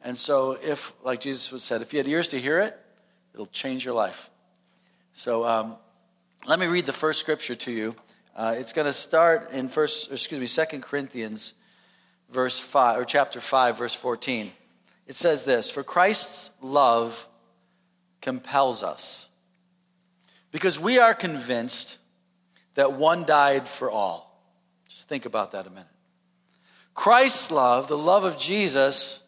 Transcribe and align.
And 0.03 0.19
so, 0.19 0.59
if, 0.63 0.93
like 1.03 1.21
Jesus 1.21 1.63
said, 1.63 1.81
if 1.81 1.95
you 1.95 1.99
had 1.99 2.07
ears 2.07 2.29
to 2.29 2.39
hear 2.39 2.59
it, 2.59 2.79
it'll 3.33 3.47
change 3.47 3.87
your 3.87 3.95
life. 3.95 4.29
So, 5.15 5.47
um, 5.47 5.77
let 6.47 6.59
me 6.59 6.67
read 6.67 6.85
the 6.85 6.93
first 6.93 7.21
scripture 7.21 7.55
to 7.55 7.73
you. 7.73 7.97
Uh, 8.37 8.55
it's 8.59 8.75
going 8.75 8.85
to 8.85 8.93
start 8.93 9.51
in 9.53 9.67
first, 9.69 10.13
excuse 10.13 10.43
me, 10.43 10.47
Second 10.47 10.83
Corinthians, 10.83 11.55
verse 12.35 12.59
five 12.59 12.99
or 12.99 13.05
chapter 13.05 13.41
five, 13.41 13.79
verse 13.79 13.95
fourteen. 13.95 14.53
It 15.07 15.15
says 15.15 15.45
this: 15.45 15.71
"For 15.71 15.83
Christ's 15.83 16.51
love 16.61 17.29
compels 18.21 18.83
us, 18.83 19.31
because 20.51 20.79
we 20.79 20.99
are 20.99 21.15
convinced 21.15 21.99
that 22.75 22.93
one 22.93 23.25
died 23.25 23.69
for 23.69 23.91
all." 23.91 24.43
Just 24.89 25.09
think 25.09 25.25
about 25.25 25.53
that 25.53 25.67
a 25.67 25.71
minute. 25.71 25.87
Christ's 26.93 27.51
love, 27.51 27.89
the 27.89 27.97
love 27.97 28.25
of 28.25 28.37
Jesus, 28.37 29.23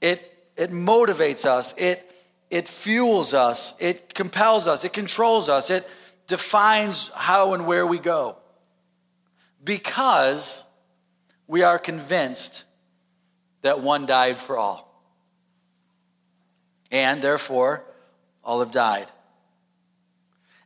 it 0.00 0.20
it 0.56 0.70
motivates 0.70 1.46
us. 1.46 1.72
It 1.78 2.04
it 2.50 2.66
fuels 2.66 3.34
us. 3.34 3.74
It 3.80 4.14
compels 4.14 4.66
us. 4.66 4.84
It 4.84 4.92
controls 4.92 5.48
us. 5.48 5.70
It 5.70 5.88
defines 6.26 7.10
how 7.14 7.54
and 7.54 7.66
where 7.66 7.86
we 7.86 7.98
go 7.98 8.36
because 9.64 10.64
we 11.48 11.62
are 11.62 11.78
convinced 11.78 12.66
that 13.62 13.80
one 13.80 14.06
died 14.06 14.36
for 14.36 14.56
all. 14.56 14.84
And 16.92 17.20
therefore, 17.20 17.84
all 18.44 18.60
have 18.60 18.70
died. 18.70 19.10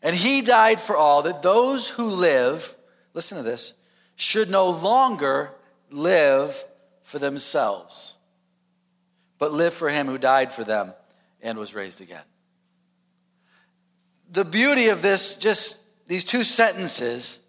And 0.02 0.14
he 0.14 0.42
died 0.42 0.80
for 0.80 0.97
all, 0.97 1.22
that 1.22 1.42
those 1.42 1.89
who 1.89 2.06
live, 2.06 2.74
listen 3.14 3.39
to 3.39 3.44
this, 3.44 3.74
should 4.16 4.50
no 4.50 4.69
longer 4.69 5.52
live 5.91 6.64
for 7.02 7.19
themselves, 7.19 8.17
but 9.39 9.52
live 9.52 9.72
for 9.72 9.89
him 9.89 10.06
who 10.06 10.19
died 10.19 10.52
for 10.52 10.64
them 10.64 10.94
and 11.41 11.58
was 11.58 11.74
raised 11.74 12.00
again. 12.00 12.24
The 14.30 14.44
beauty 14.44 14.89
of 14.89 15.02
this, 15.02 15.36
just 15.36 15.78
these 16.06 16.24
two 16.24 16.42
sentences, 16.42 17.41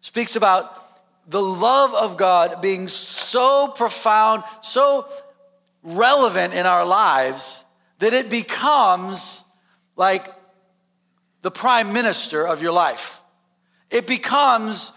speaks 0.00 0.36
about 0.36 0.79
the 1.30 1.40
love 1.40 1.94
of 1.94 2.16
God 2.16 2.60
being 2.60 2.88
so 2.88 3.68
profound, 3.68 4.42
so 4.62 5.06
relevant 5.84 6.54
in 6.54 6.66
our 6.66 6.84
lives 6.84 7.64
that 8.00 8.12
it 8.12 8.28
becomes 8.28 9.44
like 9.94 10.26
the 11.42 11.50
prime 11.50 11.92
minister 11.92 12.44
of 12.44 12.60
your 12.60 12.72
life. 12.72 13.22
It 13.90 14.08
becomes 14.08 14.92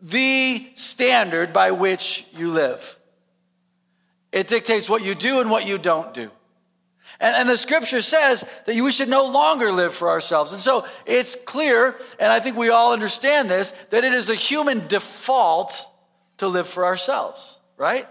the 0.00 0.66
standard 0.74 1.52
by 1.52 1.72
which 1.72 2.26
you 2.34 2.50
live. 2.50 2.98
It 4.32 4.48
dictates 4.48 4.88
what 4.88 5.04
you 5.04 5.14
do 5.14 5.40
and 5.40 5.50
what 5.50 5.66
you 5.68 5.76
don't 5.76 6.14
do. 6.14 6.30
And, 7.22 7.36
and, 7.36 7.48
the 7.48 7.56
scripture 7.56 8.00
says 8.00 8.44
that 8.66 8.74
we 8.74 8.90
should 8.90 9.08
no 9.08 9.24
longer 9.24 9.70
live 9.70 9.94
for 9.94 10.10
ourselves. 10.10 10.52
And 10.52 10.60
so 10.60 10.84
it's 11.06 11.36
clear, 11.36 11.94
and 12.18 12.32
I 12.32 12.40
think 12.40 12.56
we 12.56 12.68
all 12.68 12.92
understand 12.92 13.48
this, 13.48 13.70
that 13.90 14.02
it 14.02 14.12
is 14.12 14.28
a 14.28 14.34
human 14.34 14.88
default 14.88 15.86
to 16.38 16.48
live 16.48 16.66
for 16.66 16.84
ourselves, 16.84 17.60
right? 17.76 18.08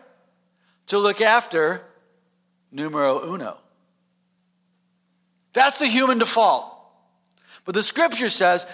To 0.88 0.98
look 0.98 1.20
after 1.20 1.82
numero 2.72 3.22
uno. 3.34 3.58
That's 5.52 5.78
the 5.78 5.88
human 5.88 6.18
default. 6.18 6.74
But 7.66 7.76
the 7.76 7.84
scripture 7.84 8.30
says 8.30 8.66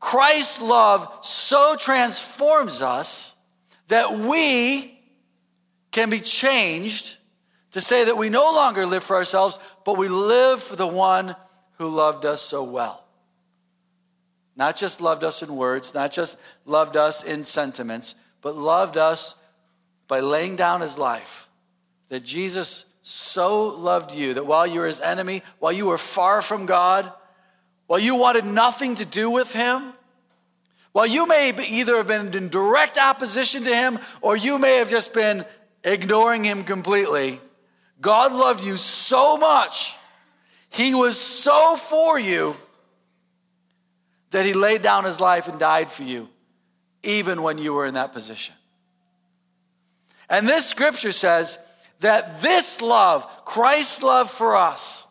Christ's 0.00 0.62
love 0.62 1.18
so 1.20 1.76
transforms 1.78 2.80
us 2.80 3.36
that 3.88 4.18
we 4.18 4.98
can 5.90 6.08
be 6.08 6.18
changed 6.18 7.18
to 7.72 7.80
say 7.80 8.04
that 8.04 8.16
we 8.16 8.28
no 8.28 8.44
longer 8.44 8.86
live 8.86 9.02
for 9.02 9.16
ourselves, 9.16 9.58
but 9.84 9.96
we 9.96 10.08
live 10.08 10.62
for 10.62 10.76
the 10.76 10.86
one 10.86 11.34
who 11.78 11.88
loved 11.88 12.24
us 12.24 12.40
so 12.40 12.62
well. 12.62 13.04
Not 14.56 14.76
just 14.76 15.00
loved 15.00 15.24
us 15.24 15.42
in 15.42 15.56
words, 15.56 15.94
not 15.94 16.12
just 16.12 16.38
loved 16.66 16.96
us 16.96 17.24
in 17.24 17.42
sentiments, 17.42 18.14
but 18.42 18.54
loved 18.54 18.96
us 18.96 19.34
by 20.06 20.20
laying 20.20 20.56
down 20.56 20.82
his 20.82 20.98
life. 20.98 21.48
That 22.10 22.22
Jesus 22.22 22.84
so 23.00 23.68
loved 23.68 24.14
you 24.14 24.34
that 24.34 24.46
while 24.46 24.66
you 24.66 24.80
were 24.80 24.86
his 24.86 25.00
enemy, 25.00 25.42
while 25.58 25.72
you 25.72 25.86
were 25.86 25.98
far 25.98 26.42
from 26.42 26.66
God, 26.66 27.10
while 27.86 27.98
you 27.98 28.14
wanted 28.14 28.44
nothing 28.44 28.96
to 28.96 29.06
do 29.06 29.30
with 29.30 29.52
him, 29.52 29.94
while 30.92 31.06
you 31.06 31.26
may 31.26 31.54
either 31.70 31.96
have 31.96 32.06
been 32.06 32.34
in 32.34 32.48
direct 32.50 32.98
opposition 32.98 33.64
to 33.64 33.74
him 33.74 33.98
or 34.20 34.36
you 34.36 34.58
may 34.58 34.76
have 34.76 34.90
just 34.90 35.14
been 35.14 35.46
ignoring 35.82 36.44
him 36.44 36.64
completely, 36.64 37.40
God 38.02 38.32
loved 38.32 38.64
you 38.64 38.76
so 38.76 39.38
much, 39.38 39.96
He 40.68 40.92
was 40.92 41.18
so 41.18 41.76
for 41.76 42.18
you 42.18 42.56
that 44.32 44.44
He 44.44 44.52
laid 44.52 44.82
down 44.82 45.04
His 45.04 45.20
life 45.20 45.46
and 45.48 45.58
died 45.58 45.90
for 45.90 46.02
you, 46.02 46.28
even 47.02 47.42
when 47.42 47.58
you 47.58 47.72
were 47.72 47.86
in 47.86 47.94
that 47.94 48.12
position. 48.12 48.56
And 50.28 50.48
this 50.48 50.66
scripture 50.66 51.12
says 51.12 51.58
that 52.00 52.40
this 52.40 52.82
love, 52.82 53.44
Christ's 53.44 54.02
love 54.02 54.30
for 54.30 54.56
us, 54.56 55.06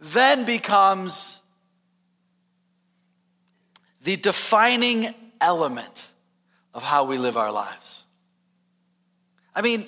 then 0.00 0.44
becomes 0.44 1.40
the 4.02 4.16
defining 4.16 5.14
element 5.40 6.12
of 6.74 6.82
how 6.82 7.04
we 7.04 7.18
live 7.18 7.36
our 7.36 7.52
lives. 7.52 8.06
I 9.54 9.62
mean, 9.62 9.86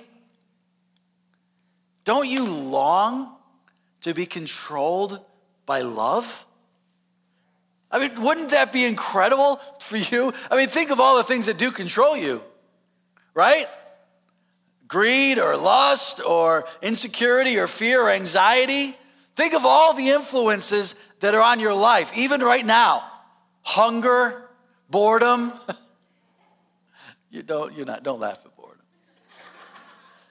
don't 2.08 2.26
you 2.26 2.46
long 2.46 3.28
to 4.00 4.14
be 4.14 4.24
controlled 4.24 5.20
by 5.66 5.82
love? 5.82 6.46
I 7.90 7.98
mean, 7.98 8.22
wouldn't 8.22 8.48
that 8.48 8.72
be 8.72 8.86
incredible 8.86 9.56
for 9.78 9.98
you? 9.98 10.32
I 10.50 10.56
mean, 10.56 10.68
think 10.68 10.88
of 10.88 11.00
all 11.00 11.18
the 11.18 11.22
things 11.22 11.44
that 11.44 11.58
do 11.58 11.70
control 11.70 12.16
you, 12.16 12.42
right? 13.34 13.66
Greed 14.86 15.38
or 15.38 15.54
lust 15.58 16.24
or 16.24 16.64
insecurity 16.80 17.58
or 17.58 17.66
fear 17.66 18.00
or 18.00 18.10
anxiety. 18.10 18.96
Think 19.36 19.52
of 19.52 19.66
all 19.66 19.92
the 19.92 20.08
influences 20.08 20.94
that 21.20 21.34
are 21.34 21.42
on 21.42 21.60
your 21.60 21.74
life, 21.74 22.16
even 22.16 22.40
right 22.40 22.64
now. 22.64 23.04
Hunger, 23.60 24.48
boredom. 24.88 25.52
you 27.30 27.42
don't, 27.42 27.74
you're 27.74 27.84
not, 27.84 28.02
don't 28.02 28.18
laugh 28.18 28.40
at 28.46 28.56
boredom. 28.56 28.80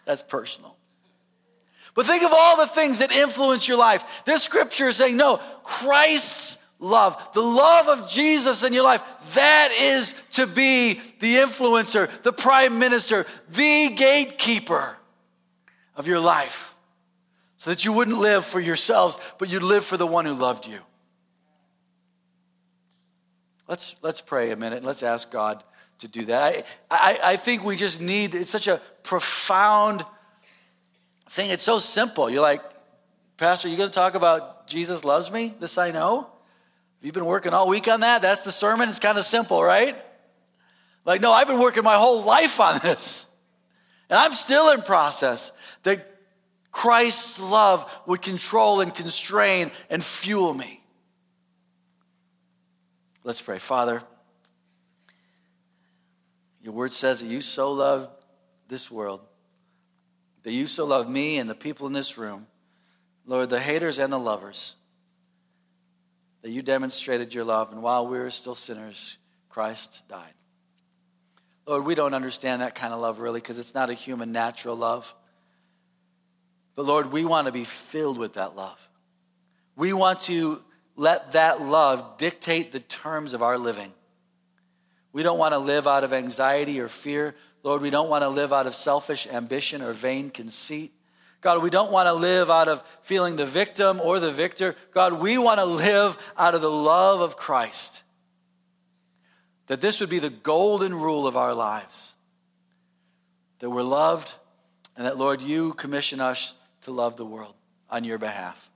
That's 0.06 0.24
personal. 0.24 0.77
But 1.98 2.06
think 2.06 2.22
of 2.22 2.32
all 2.32 2.58
the 2.58 2.68
things 2.68 3.00
that 3.00 3.12
influence 3.12 3.68
your 3.68 3.80
life. 3.80 4.22
This 4.24 4.44
scripture 4.44 4.90
is 4.90 4.98
saying, 4.98 5.18
no, 5.18 5.38
Christ's 5.64 6.60
love, 6.78 7.32
the 7.34 7.42
love 7.42 7.88
of 7.88 8.08
Jesus 8.08 8.64
in 8.64 8.72
your 8.72 8.84
life, 8.84 9.02
that 9.34 9.72
is 9.82 10.14
to 10.34 10.46
be 10.46 11.02
the 11.20 11.38
influencer, 11.38 12.08
the 12.22 12.32
prime 12.32 12.78
minister, 12.78 13.26
the 13.50 13.90
gatekeeper 13.96 14.96
of 15.96 16.06
your 16.06 16.20
life. 16.20 16.76
So 17.58 17.72
that 17.72 17.84
you 17.84 17.92
wouldn't 17.92 18.20
live 18.20 18.46
for 18.46 18.60
yourselves, 18.60 19.20
but 19.40 19.50
you'd 19.50 19.64
live 19.64 19.84
for 19.84 19.98
the 19.98 20.06
one 20.06 20.26
who 20.26 20.34
loved 20.34 20.68
you. 20.68 20.78
Let's, 23.68 23.96
let's 24.04 24.22
pray 24.22 24.52
a 24.52 24.56
minute 24.56 24.84
let's 24.84 25.02
ask 25.02 25.32
God 25.32 25.64
to 25.98 26.08
do 26.08 26.26
that. 26.26 26.64
I, 26.92 27.20
I, 27.24 27.32
I 27.32 27.36
think 27.38 27.64
we 27.64 27.76
just 27.76 28.00
need, 28.00 28.36
it's 28.36 28.52
such 28.52 28.68
a 28.68 28.80
profound 29.02 30.06
thing. 31.30 31.50
It's 31.50 31.64
so 31.64 31.80
simple. 31.80 32.30
You're 32.30 32.42
like, 32.42 32.62
Pastor, 33.38 33.68
you 33.68 33.78
going 33.78 33.90
to 33.90 33.94
talk 33.94 34.16
about 34.16 34.68
Jesus 34.68 35.06
loves 35.06 35.32
me? 35.32 35.54
This 35.60 35.78
I 35.78 35.92
know. 35.92 36.30
You've 37.02 37.14
been 37.14 37.26
working 37.26 37.54
all 37.54 37.68
week 37.68 37.88
on 37.88 38.00
that. 38.00 38.22
That's 38.22 38.42
the 38.42 38.52
sermon. 38.52 38.90
It's 38.90 39.00
kind 39.00 39.18
of 39.18 39.26
simple, 39.26 39.64
right? 39.64 39.96
Like, 41.06 41.22
no, 41.22 41.32
I've 41.32 41.48
been 41.48 41.60
working 41.60 41.84
my 41.84 41.96
whole 41.96 42.26
life 42.26 42.60
on 42.60 42.80
this. 42.84 43.28
And 44.10 44.18
I'm 44.18 44.34
still 44.34 44.72
in 44.72 44.82
process. 44.82 45.52
That 45.84 46.06
Christ's 46.72 47.40
love 47.40 47.92
would 48.06 48.22
control 48.22 48.82
and 48.82 48.94
constrain 48.94 49.72
and 49.90 50.04
fuel 50.04 50.54
me. 50.54 50.82
Let's 53.24 53.42
pray. 53.42 53.60
Father, 53.60 54.02
your 56.62 56.74
word 56.74 56.94
says 56.94 57.22
that 57.22 57.28
you 57.28 57.42
so 57.42 57.72
loved 57.74 58.10
this 58.68 58.90
world, 58.90 59.26
that 60.48 60.54
you 60.54 60.66
so 60.66 60.86
love 60.86 61.10
me 61.10 61.40
and 61.40 61.50
the 61.50 61.54
people 61.54 61.88
in 61.88 61.92
this 61.92 62.18
room, 62.18 62.48
Lord, 63.26 63.50
the 63.50 63.60
haters 63.60 64.00
and 64.00 64.14
the 64.14 64.18
lovers, 64.18 64.78
that 66.42 66.52
you 66.52 66.62
demonstrated 66.62 67.34
your 67.34 67.44
love, 67.44 67.74
and 67.74 67.84
while 67.84 68.08
we 68.08 68.18
were 68.18 68.30
still 68.30 68.56
sinners, 68.56 69.18
Christ 69.50 70.08
died. 70.08 70.32
Lord, 71.66 71.84
we 71.84 71.96
don't 71.96 72.14
understand 72.14 72.62
that 72.62 72.76
kind 72.76 72.94
of 72.94 73.02
love 73.02 73.20
really 73.20 73.42
because 73.42 73.60
it's 73.60 73.76
not 73.76 73.90
a 73.90 73.94
human 73.94 74.32
natural 74.32 74.78
love. 74.78 75.14
But 76.76 76.86
Lord, 76.86 77.12
we 77.12 77.26
want 77.26 77.48
to 77.48 77.52
be 77.52 77.66
filled 77.66 78.18
with 78.18 78.36
that 78.36 78.56
love. 78.56 78.90
We 79.76 79.92
want 79.92 80.22
to 80.22 80.64
let 80.96 81.34
that 81.34 81.62
love 81.62 82.18
dictate 82.18 82.72
the 82.72 82.80
terms 82.80 83.34
of 83.34 83.44
our 83.44 83.58
living. 83.58 83.92
We 85.12 85.24
don't 85.24 85.40
want 85.40 85.56
to 85.56 85.60
live 85.60 85.88
out 85.88 86.06
of 86.06 86.14
anxiety 86.14 86.80
or 86.80 86.88
fear. 86.88 87.36
Lord, 87.68 87.82
we 87.82 87.90
don't 87.90 88.08
want 88.08 88.22
to 88.22 88.30
live 88.30 88.54
out 88.54 88.66
of 88.66 88.74
selfish 88.74 89.28
ambition 89.28 89.82
or 89.82 89.92
vain 89.92 90.30
conceit. 90.30 90.94
God, 91.42 91.62
we 91.62 91.70
don't 91.70 91.92
want 91.92 92.08
to 92.08 92.14
live 92.14 92.50
out 92.50 92.70
of 92.70 92.82
feeling 93.02 93.36
the 93.36 93.46
victim 93.46 94.00
or 94.00 94.22
the 94.22 94.32
victor. 94.32 94.74
God, 94.94 95.20
we 95.20 95.38
want 95.38 95.60
to 95.60 95.66
live 95.66 96.18
out 96.38 96.56
of 96.56 96.62
the 96.62 96.72
love 96.72 97.20
of 97.20 97.36
Christ. 97.36 98.04
That 99.66 99.82
this 99.82 100.00
would 100.00 100.10
be 100.10 100.20
the 100.20 100.30
golden 100.30 100.94
rule 100.96 101.28
of 101.28 101.36
our 101.36 101.54
lives. 101.54 102.16
That 103.60 103.70
we're 103.70 103.84
loved, 103.84 104.34
and 104.96 105.06
that, 105.06 105.18
Lord, 105.18 105.42
you 105.42 105.74
commission 105.74 106.22
us 106.22 106.54
to 106.84 106.92
love 106.92 107.18
the 107.18 107.26
world 107.26 107.56
on 107.90 108.06
your 108.06 108.18
behalf. 108.18 108.70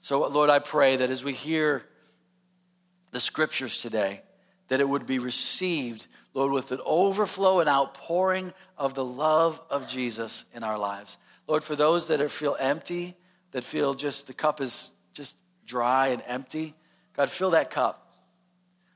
So, 0.00 0.28
Lord, 0.28 0.50
I 0.50 0.58
pray 0.58 0.96
that 0.96 1.08
as 1.08 1.24
we 1.24 1.32
hear 1.32 1.86
the 3.10 3.20
scriptures 3.20 3.80
today, 3.80 4.20
that 4.68 4.80
it 4.80 4.88
would 4.88 5.06
be 5.06 5.18
received, 5.18 6.06
Lord, 6.34 6.52
with 6.52 6.72
an 6.72 6.80
overflow 6.84 7.60
and 7.60 7.68
outpouring 7.68 8.52
of 8.76 8.94
the 8.94 9.04
love 9.04 9.60
of 9.70 9.86
Jesus 9.86 10.44
in 10.54 10.62
our 10.62 10.78
lives. 10.78 11.18
Lord, 11.46 11.64
for 11.64 11.74
those 11.74 12.08
that 12.08 12.20
are, 12.20 12.28
feel 12.28 12.56
empty, 12.60 13.16
that 13.52 13.64
feel 13.64 13.94
just 13.94 14.26
the 14.26 14.34
cup 14.34 14.60
is 14.60 14.92
just 15.12 15.36
dry 15.66 16.08
and 16.08 16.22
empty, 16.26 16.74
God, 17.14 17.30
fill 17.30 17.50
that 17.50 17.70
cup. 17.70 18.04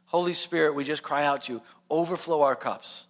Holy 0.07 0.35
Spirit, 0.35 0.75
we 0.75 0.85
just 0.85 1.03
cry 1.03 1.25
out 1.25 1.43
to 1.43 1.55
you, 1.55 1.63
overflow 1.91 2.43
our 2.43 2.55
cups. 2.55 3.07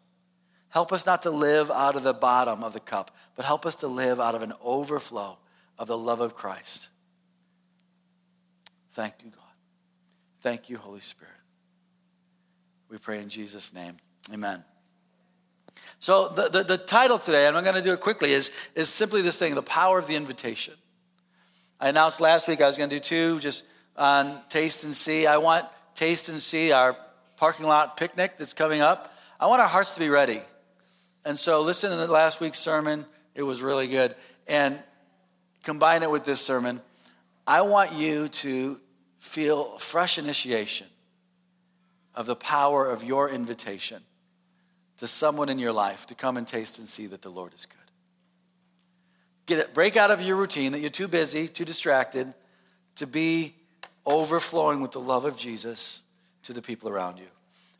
Help 0.69 0.93
us 0.93 1.05
not 1.05 1.23
to 1.23 1.31
live 1.31 1.71
out 1.71 1.97
of 1.97 2.03
the 2.03 2.15
bottom 2.15 2.65
of 2.65 2.73
the 2.73 2.81
cup, 2.81 3.15
but 3.37 3.45
help 3.45 3.67
us 3.67 3.75
to 3.77 3.89
live 3.89 4.21
out 4.21 4.35
of 4.35 4.41
an 4.41 4.53
overflow 4.63 5.37
of 5.79 5.89
the 5.89 5.99
love 5.99 6.21
of 6.21 6.35
Christ. 6.35 6.89
Thank 8.93 9.15
you, 9.25 9.31
God. 9.31 9.43
Thank 10.41 10.71
you, 10.71 10.79
Holy 10.79 11.01
Spirit. 11.01 11.42
We 12.93 12.99
pray 12.99 13.21
in 13.21 13.31
Jesus' 13.31 13.73
name. 13.73 13.97
Amen. 14.35 14.63
So, 15.99 16.29
the, 16.29 16.51
the, 16.51 16.63
the 16.63 16.77
title 16.77 17.19
today, 17.19 17.47
and 17.47 17.57
I'm 17.57 17.65
going 17.65 17.75
to 17.75 17.81
do 17.81 17.95
it 17.95 18.01
quickly, 18.01 18.35
is, 18.35 18.53
is 18.75 18.91
simply 18.91 19.23
this 19.23 19.39
thing 19.39 19.55
the 19.55 19.63
power 19.63 19.99
of 19.99 20.07
the 20.07 20.15
invitation. 20.15 20.75
I 21.81 21.89
announced 21.89 22.21
last 22.21 22.49
week 22.49 22.61
I 22.61 22.67
was 22.67 22.77
going 22.77 22.91
to 22.91 22.97
do 22.97 23.01
two 23.01 23.41
just 23.41 23.65
on 23.97 24.43
Taste 24.51 24.85
and 24.85 24.95
See. 24.95 25.27
I 25.27 25.39
want 25.39 25.65
Taste 25.95 26.29
and 26.29 26.39
See, 26.39 26.71
our 26.71 26.95
parking 27.39 27.65
lot 27.65 27.97
picnic 27.97 28.37
that's 28.37 28.53
coming 28.53 28.83
up. 28.83 29.17
I 29.41 29.47
want 29.47 29.63
our 29.63 29.69
hearts 29.69 29.95
to 29.95 30.01
be 30.01 30.11
ready. 30.11 30.43
And 31.25 31.39
so, 31.39 31.63
listen 31.63 31.89
to 31.89 31.97
the 31.97 32.07
last 32.09 32.43
week's 32.43 32.59
sermon. 32.59 33.07
It 33.35 33.43
was 33.43 33.63
really 33.63 33.89
good. 33.89 34.15
And 34.47 34.79
combine 35.63 36.03
it 36.03 36.11
with 36.11 36.25
this 36.25 36.43
sermon. 36.43 36.83
I 37.47 37.63
want 37.63 37.95
you 37.95 38.29
to 38.29 38.79
feel 39.17 39.79
fresh 39.79 40.19
initiation 40.19 40.89
of 42.15 42.27
the 42.27 42.37
power 42.37 42.89
of 42.89 43.03
your 43.03 43.29
invitation 43.29 44.03
to 44.99 45.07
someone 45.09 45.49
in 45.49 45.59
your 45.59 45.73
life 45.73 46.07
to 46.07 46.15
come 46.15 46.37
and 46.37 46.47
taste 46.47 46.79
and 46.79 46.89
see 46.89 47.07
that 47.07 47.23
the 47.23 47.31
Lord 47.31 47.55
is 47.55 47.67
good. 47.67 47.79
Get 49.47 49.59
it, 49.59 49.75
break 49.75 49.97
out 49.97 50.11
of 50.11 50.21
your 50.21 50.37
routine 50.37 50.73
that 50.73 50.81
you're 50.81 50.91
too 50.91 51.09
busy, 51.09 51.49
too 51.49 51.65
distracted 51.65 52.33
to 52.97 53.07
be 53.07 53.55
overflowing 54.07 54.81
with 54.81 54.93
the 54.93 55.01
love 55.01 55.25
of 55.25 55.37
Jesus 55.37 56.03
to 56.45 56.53
the 56.53 56.63
people 56.63 56.89
around 56.89 57.19
you. 57.19 57.27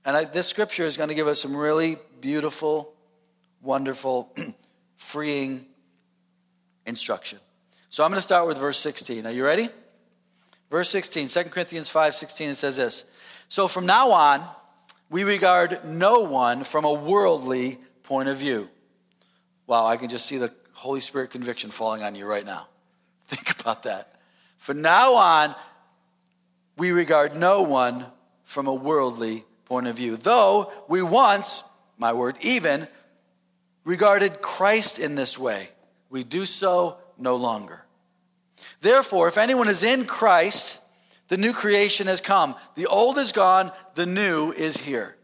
And 0.05 0.17
I, 0.17 0.25
this 0.25 0.49
scripture 0.49 0.83
is 0.83 0.97
going 0.97 1.09
to 1.11 1.15
give 1.15 1.29
us 1.29 1.41
some 1.41 1.57
really 1.57 1.97
beautiful 2.21 2.93
wonderful, 3.63 4.35
freeing 4.97 5.65
instruction. 6.85 7.39
So 7.89 8.05
I'm 8.05 8.11
going 8.11 8.19
to 8.19 8.23
start 8.23 8.47
with 8.47 8.59
verse 8.59 8.79
16. 8.79 9.27
Are 9.27 9.33
you 9.33 9.45
ready? 9.45 9.69
Verse 10.71 10.89
16, 10.91 11.29
2 11.29 11.45
Corinthians 11.45 11.89
5 11.89 12.15
16, 12.15 12.51
it 12.51 12.55
says 12.55 12.77
this. 12.77 13.05
So 13.53 13.69
from 13.69 13.85
now 13.85 14.13
on, 14.13 14.43
we 15.11 15.25
regard 15.25 15.85
no 15.85 16.21
one 16.21 16.65
from 16.65 16.87
a 16.87 16.93
worldly 16.95 17.77
point 18.03 18.31
of 18.31 18.39
view. 18.39 18.71
Wow, 19.67 19.85
I 19.85 19.99
can 19.99 20.09
just 20.09 20.25
see 20.25 20.39
the 20.39 20.51
Holy 20.73 21.01
Spirit 21.01 21.33
conviction 21.33 21.71
falling 21.71 22.03
on 22.03 22.15
you 22.15 22.25
right 22.25 22.47
now. 22.47 22.67
Think 23.27 23.61
about 23.61 23.83
that. 23.83 24.15
From 24.57 24.81
now 24.81 25.17
on, 25.17 25.55
we 26.79 26.93
regard 26.93 27.37
no 27.37 27.61
one 27.61 28.07
from 28.45 28.69
a 28.69 28.73
worldly 28.73 29.45
point 29.67 29.87
of 29.87 29.97
view. 29.97 30.17
Though 30.17 30.73
we 30.89 31.03
once, 31.03 31.63
my 31.99 32.15
word, 32.15 32.39
even 32.41 32.89
regarded 33.85 34.41
Christ 34.41 34.99
in 34.99 35.15
this 35.15 35.39
way. 35.39 35.69
We 36.09 36.25
do 36.25 36.47
so 36.47 36.97
no 37.19 37.37
longer. 37.37 37.85
Therefore, 38.81 39.29
if 39.29 39.37
anyone 39.37 39.69
is 39.69 39.83
in 39.83 40.07
Christ, 40.07 40.82
the 41.33 41.39
new 41.39 41.55
creation 41.55 42.09
has 42.09 42.21
come. 42.21 42.55
The 42.75 42.85
old 42.85 43.17
is 43.17 43.33
gone, 43.33 43.73
the 43.95 44.05
new 44.05 44.53
is 44.53 44.77
here. 44.77 45.17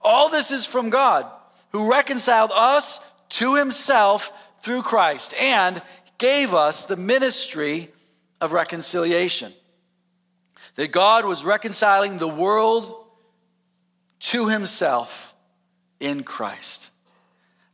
All 0.00 0.28
this 0.28 0.52
is 0.52 0.64
from 0.64 0.90
God, 0.90 1.28
who 1.72 1.90
reconciled 1.90 2.52
us 2.54 3.00
to 3.30 3.56
himself 3.56 4.30
through 4.62 4.82
Christ 4.82 5.34
and 5.42 5.82
gave 6.18 6.54
us 6.54 6.84
the 6.84 6.94
ministry 6.94 7.90
of 8.40 8.52
reconciliation. 8.52 9.52
That 10.76 10.92
God 10.92 11.24
was 11.24 11.44
reconciling 11.44 12.18
the 12.18 12.28
world 12.28 12.94
to 14.20 14.46
himself 14.46 15.34
in 15.98 16.22
Christ 16.22 16.92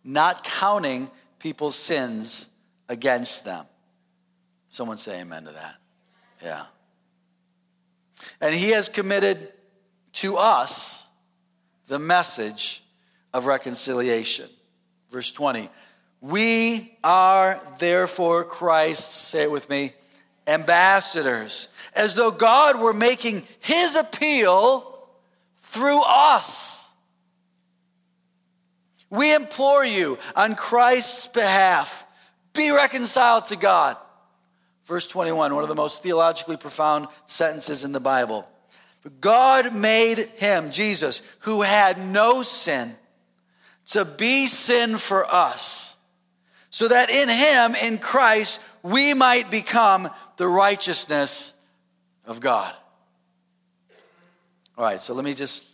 not 0.03 0.45
counting 0.45 1.11
people's 1.39 1.77
sins 1.77 2.49
against 2.89 3.45
them. 3.45 3.67
Someone 4.71 4.97
say 4.97 5.21
amen 5.21 5.45
to 5.45 5.53
that. 5.53 5.77
Yeah. 6.43 6.65
And 8.41 8.55
he 8.55 8.71
has 8.71 8.89
committed 8.89 9.53
to 10.15 10.37
us 10.37 11.09
the 11.89 11.99
message 11.99 12.83
of 13.33 13.47
reconciliation. 13.47 14.49
Verse 15.11 15.33
20. 15.33 15.69
We 16.21 16.97
are 17.03 17.61
therefore 17.79 18.45
Christ's, 18.45 19.15
say 19.15 19.43
it 19.43 19.51
with 19.51 19.69
me, 19.69 19.93
ambassadors, 20.47 21.69
as 21.95 22.15
though 22.15 22.31
God 22.31 22.81
were 22.81 22.93
making 22.93 23.43
his 23.61 23.97
appeal 23.97 25.09
through 25.63 26.03
us. 26.03 26.91
We 29.11 29.35
implore 29.35 29.85
you 29.85 30.19
on 30.37 30.55
Christ's 30.55 31.27
behalf, 31.27 32.07
be 32.55 32.71
reconciled 32.71 33.47
to 33.47 33.57
God. 33.57 33.97
Verse 34.93 35.07
21, 35.07 35.55
one 35.55 35.63
of 35.63 35.71
the 35.71 35.75
most 35.75 36.03
theologically 36.03 36.59
profound 36.59 37.07
sentences 37.25 37.83
in 37.83 37.93
the 37.93 37.99
Bible. 37.99 38.47
God 39.23 39.75
made 39.75 40.19
him, 40.37 40.71
Jesus, 40.71 41.23
who 41.39 41.63
had 41.63 41.99
no 41.99 42.43
sin, 42.43 42.95
to 43.87 44.05
be 44.05 44.47
sin 44.47 44.99
for 44.99 45.25
us, 45.33 45.97
so 46.69 46.89
that 46.89 47.09
in 47.09 47.31
him, 47.31 47.75
in 47.91 47.97
Christ, 47.97 48.61
we 48.83 49.15
might 49.15 49.51
become 49.51 50.11
the 50.37 50.47
righteousness 50.47 51.55
of 52.27 52.41
God. 52.41 52.75
All 54.77 54.85
right, 54.85 55.01
so 55.01 55.15
let 55.15 55.25
me 55.25 55.33
just 55.33 55.65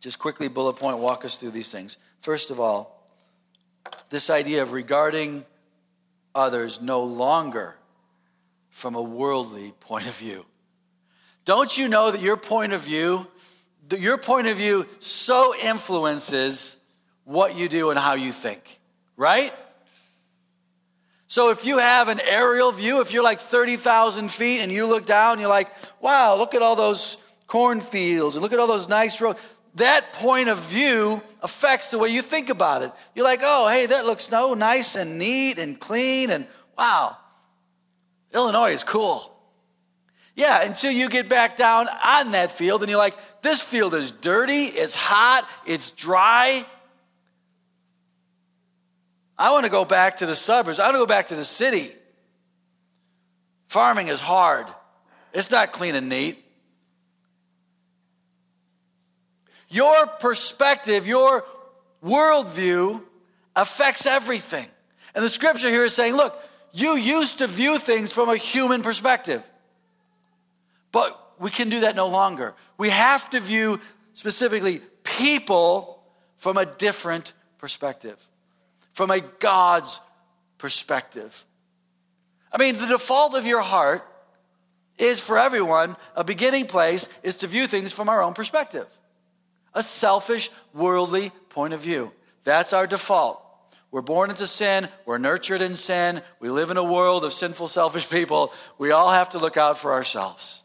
just 0.00 0.18
quickly 0.18 0.48
bullet 0.48 0.74
point 0.74 0.98
walk 0.98 1.24
us 1.24 1.38
through 1.38 1.52
these 1.52 1.72
things. 1.72 1.96
First 2.20 2.50
of 2.50 2.60
all, 2.60 3.02
this 4.10 4.28
idea 4.28 4.62
of 4.62 4.72
regarding 4.72 5.46
others 6.34 6.82
no 6.82 7.02
longer 7.02 7.76
from 8.74 8.96
a 8.96 9.00
worldly 9.00 9.72
point 9.78 10.06
of 10.08 10.14
view. 10.16 10.44
Don't 11.44 11.78
you 11.78 11.86
know 11.88 12.10
that 12.10 12.20
your 12.20 12.36
point 12.36 12.72
of 12.72 12.80
view, 12.80 13.24
your 13.96 14.18
point 14.18 14.48
of 14.48 14.56
view 14.56 14.84
so 14.98 15.54
influences 15.62 16.76
what 17.22 17.56
you 17.56 17.68
do 17.68 17.90
and 17.90 17.98
how 17.98 18.14
you 18.14 18.32
think, 18.32 18.80
right? 19.16 19.52
So 21.28 21.50
if 21.50 21.64
you 21.64 21.78
have 21.78 22.08
an 22.08 22.20
aerial 22.28 22.72
view, 22.72 23.00
if 23.00 23.12
you're 23.12 23.22
like 23.22 23.38
30,000 23.38 24.28
feet 24.28 24.60
and 24.60 24.72
you 24.72 24.86
look 24.86 25.06
down, 25.06 25.38
you're 25.38 25.48
like, 25.48 25.70
wow, 26.00 26.34
look 26.36 26.56
at 26.56 26.60
all 26.60 26.74
those 26.74 27.18
cornfields 27.46 28.34
and 28.34 28.42
look 28.42 28.52
at 28.52 28.58
all 28.58 28.66
those 28.66 28.88
nice 28.88 29.20
roads 29.20 29.38
that 29.76 30.12
point 30.14 30.48
of 30.48 30.58
view 30.58 31.22
affects 31.42 31.88
the 31.88 31.98
way 31.98 32.08
you 32.08 32.22
think 32.22 32.48
about 32.48 32.82
it. 32.82 32.92
You're 33.14 33.24
like, 33.24 33.40
oh, 33.42 33.68
hey, 33.68 33.86
that 33.86 34.04
looks 34.04 34.24
so 34.24 34.54
nice 34.54 34.94
and 34.94 35.18
neat 35.18 35.58
and 35.58 35.78
clean, 35.78 36.30
and 36.30 36.46
wow, 36.78 37.16
Illinois 38.34 38.72
is 38.72 38.82
cool. 38.82 39.30
Yeah, 40.36 40.62
until 40.62 40.90
you 40.90 41.08
get 41.08 41.28
back 41.28 41.56
down 41.56 41.86
on 42.04 42.32
that 42.32 42.50
field 42.50 42.82
and 42.82 42.90
you're 42.90 42.98
like, 42.98 43.16
this 43.42 43.62
field 43.62 43.94
is 43.94 44.10
dirty, 44.10 44.64
it's 44.64 44.94
hot, 44.94 45.48
it's 45.64 45.90
dry. 45.90 46.64
I 49.38 49.52
want 49.52 49.64
to 49.64 49.70
go 49.70 49.84
back 49.84 50.16
to 50.16 50.26
the 50.26 50.34
suburbs. 50.34 50.80
I 50.80 50.86
want 50.86 50.96
to 50.96 51.00
go 51.00 51.06
back 51.06 51.26
to 51.26 51.36
the 51.36 51.44
city. 51.44 51.92
Farming 53.68 54.08
is 54.08 54.20
hard, 54.20 54.66
it's 55.32 55.50
not 55.50 55.72
clean 55.72 55.94
and 55.94 56.08
neat. 56.08 56.40
Your 59.68 60.06
perspective, 60.06 61.06
your 61.06 61.44
worldview 62.04 63.02
affects 63.56 64.06
everything. 64.06 64.66
And 65.14 65.24
the 65.24 65.28
scripture 65.28 65.68
here 65.68 65.84
is 65.84 65.94
saying, 65.94 66.14
look, 66.14 66.40
you 66.74 66.96
used 66.96 67.38
to 67.38 67.46
view 67.46 67.78
things 67.78 68.12
from 68.12 68.28
a 68.28 68.36
human 68.36 68.82
perspective, 68.82 69.42
but 70.90 71.40
we 71.40 71.50
can 71.50 71.68
do 71.68 71.80
that 71.80 71.94
no 71.94 72.08
longer. 72.08 72.54
We 72.76 72.90
have 72.90 73.30
to 73.30 73.40
view 73.40 73.80
specifically 74.14 74.80
people 75.04 76.02
from 76.36 76.56
a 76.56 76.66
different 76.66 77.32
perspective, 77.58 78.20
from 78.92 79.12
a 79.12 79.20
God's 79.20 80.00
perspective. 80.58 81.44
I 82.52 82.58
mean, 82.58 82.76
the 82.76 82.86
default 82.86 83.36
of 83.36 83.46
your 83.46 83.62
heart 83.62 84.04
is 84.98 85.20
for 85.20 85.38
everyone, 85.38 85.96
a 86.16 86.24
beginning 86.24 86.66
place 86.66 87.08
is 87.22 87.36
to 87.36 87.46
view 87.46 87.68
things 87.68 87.92
from 87.92 88.08
our 88.08 88.20
own 88.20 88.34
perspective 88.34 88.86
a 89.76 89.82
selfish, 89.82 90.50
worldly 90.72 91.30
point 91.50 91.74
of 91.74 91.80
view. 91.80 92.12
That's 92.44 92.72
our 92.72 92.86
default. 92.86 93.43
We're 93.94 94.02
born 94.02 94.30
into 94.30 94.48
sin, 94.48 94.88
we're 95.06 95.18
nurtured 95.18 95.62
in 95.62 95.76
sin, 95.76 96.20
we 96.40 96.50
live 96.50 96.72
in 96.72 96.76
a 96.76 96.82
world 96.82 97.22
of 97.22 97.32
sinful, 97.32 97.68
selfish 97.68 98.10
people. 98.10 98.52
We 98.76 98.90
all 98.90 99.12
have 99.12 99.28
to 99.28 99.38
look 99.38 99.56
out 99.56 99.78
for 99.78 99.92
ourselves. 99.92 100.64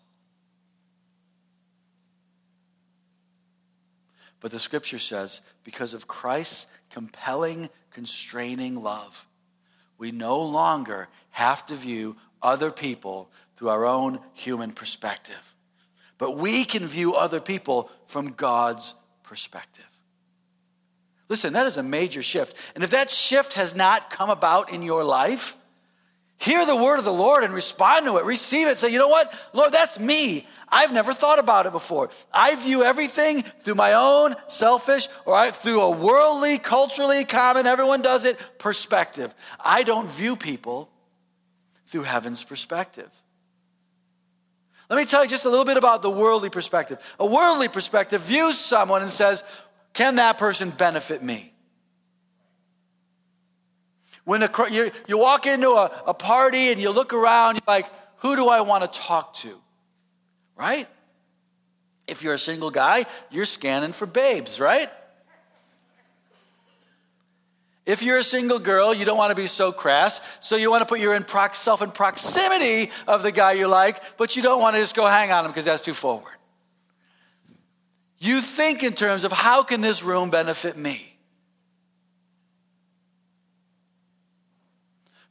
But 4.40 4.50
the 4.50 4.58
scripture 4.58 4.98
says, 4.98 5.42
because 5.64 5.94
of 5.94 6.08
Christ's 6.08 6.66
compelling, 6.90 7.70
constraining 7.92 8.82
love, 8.82 9.28
we 10.00 10.12
no 10.12 10.42
longer 10.42 11.08
have 11.30 11.64
to 11.68 11.76
view 11.76 12.16
other 12.42 12.72
people 12.72 13.30
through 13.58 13.70
our 13.70 13.86
own 13.86 14.22
human 14.34 14.72
perspective. 14.72 15.54
But 16.18 16.36
we 16.36 16.66
can 16.66 16.88
view 16.88 17.14
other 17.14 17.40
people 17.40 17.92
from 18.08 18.30
God's 18.30 18.96
perspective. 19.22 19.86
Listen, 21.30 21.54
that 21.54 21.68
is 21.68 21.78
a 21.78 21.84
major 21.84 22.24
shift. 22.24 22.58
And 22.76 22.84
if 22.84 22.90
that 22.90 23.10
shift 23.10 23.54
has 23.54 23.76
not 23.76 24.10
come 24.10 24.32
about 24.32 24.74
in 24.74 24.82
your 24.82 25.04
life, 25.04 25.56
hear 26.38 26.66
the 26.66 26.76
word 26.76 26.98
of 26.98 27.06
the 27.06 27.14
Lord 27.14 27.44
and 27.44 27.54
respond 27.54 28.08
to 28.08 28.18
it. 28.18 28.26
Receive 28.26 28.68
it. 28.68 28.80
Say, 28.80 28.92
you 28.92 28.98
know 28.98 29.08
what? 29.08 29.32
Lord, 29.54 29.72
that's 29.72 30.00
me. 30.00 30.48
I've 30.68 30.92
never 30.92 31.14
thought 31.14 31.40
about 31.40 31.68
it 31.68 31.72
before. 31.72 32.10
I 32.34 32.56
view 32.56 32.84
everything 32.84 33.44
through 33.44 33.76
my 33.76 33.94
own 33.94 34.36
selfish 34.48 35.08
or 35.26 35.36
I, 35.36 35.52
through 35.52 35.82
a 35.82 35.92
worldly, 35.92 36.58
culturally 36.58 37.26
common, 37.26 37.68
everyone 37.68 38.02
does 38.02 38.26
it 38.26 38.40
perspective. 38.58 39.34
I 39.64 39.84
don't 39.84 40.08
view 40.08 40.36
people 40.36 40.90
through 41.86 42.04
heaven's 42.04 42.44
perspective. 42.44 43.10
Let 44.90 44.98
me 44.98 45.06
tell 45.06 45.24
you 45.24 45.30
just 45.30 45.46
a 45.46 45.50
little 45.50 45.66
bit 45.66 45.78
about 45.78 46.02
the 46.02 46.10
worldly 46.10 46.50
perspective. 46.50 47.00
A 47.20 47.26
worldly 47.26 47.68
perspective 47.68 48.22
views 48.22 48.58
someone 48.58 49.04
and 49.04 49.12
says, 49.12 49.44
Can 49.94 50.16
that 50.16 50.38
person 50.38 50.70
benefit 50.70 51.22
me? 51.24 51.54
When 54.24 54.44
a, 54.44 54.50
you, 54.70 54.92
you 55.08 55.18
walk 55.18 55.48
into 55.48 55.72
a, 55.72 56.04
a 56.08 56.14
party 56.14 56.72
and 56.72 56.80
you 56.80 56.92
look 56.92 57.14
around, 57.14 57.56
you're 57.56 57.62
like, 57.68 57.88
Who 58.18 58.36
do 58.36 58.48
I 58.48 58.62
want 58.62 58.84
to 58.84 59.00
talk 59.00 59.34
to? 59.36 59.60
Right? 60.56 60.88
If 62.08 62.24
you're 62.24 62.34
a 62.34 62.40
single 62.40 62.72
guy, 62.72 63.06
you're 63.30 63.46
scanning 63.46 63.92
for 63.92 64.06
babes, 64.06 64.60
right? 64.60 64.90
If 67.86 68.04
you're 68.04 68.20
a 68.20 68.24
single 68.24 68.60
girl, 68.60 68.94
you 68.94 69.04
don't 69.04 69.18
want 69.18 69.32
to 69.32 69.36
be 69.36 69.48
so 69.48 69.72
crass, 69.72 70.22
so 70.42 70.56
you 70.56 70.70
want 70.70 70.82
to 70.82 70.86
put 70.86 71.00
yourself 71.00 71.82
in 71.82 71.90
proximity 71.90 72.92
of 73.08 73.24
the 73.24 73.32
guy 73.32 73.54
you 73.54 73.68
like, 73.68 74.16
but 74.16 74.36
you 74.38 74.44
don't 74.44 74.62
want 74.62 74.76
to 74.76 74.80
just 74.80 74.96
go 74.96 75.08
hang 75.08 75.32
on 75.32 75.44
him 75.44 75.50
because 75.50 75.66
that's 75.66 75.82
too 75.82 75.96
forward. 75.96 76.39
You 78.20 78.42
think 78.42 78.84
in 78.84 78.94
terms 78.94 79.24
of 79.24 79.32
how 79.32 79.64
can 79.64 79.82
this 79.82 80.04
room 80.04 80.30
benefit 80.30 80.76
me? 80.76 81.16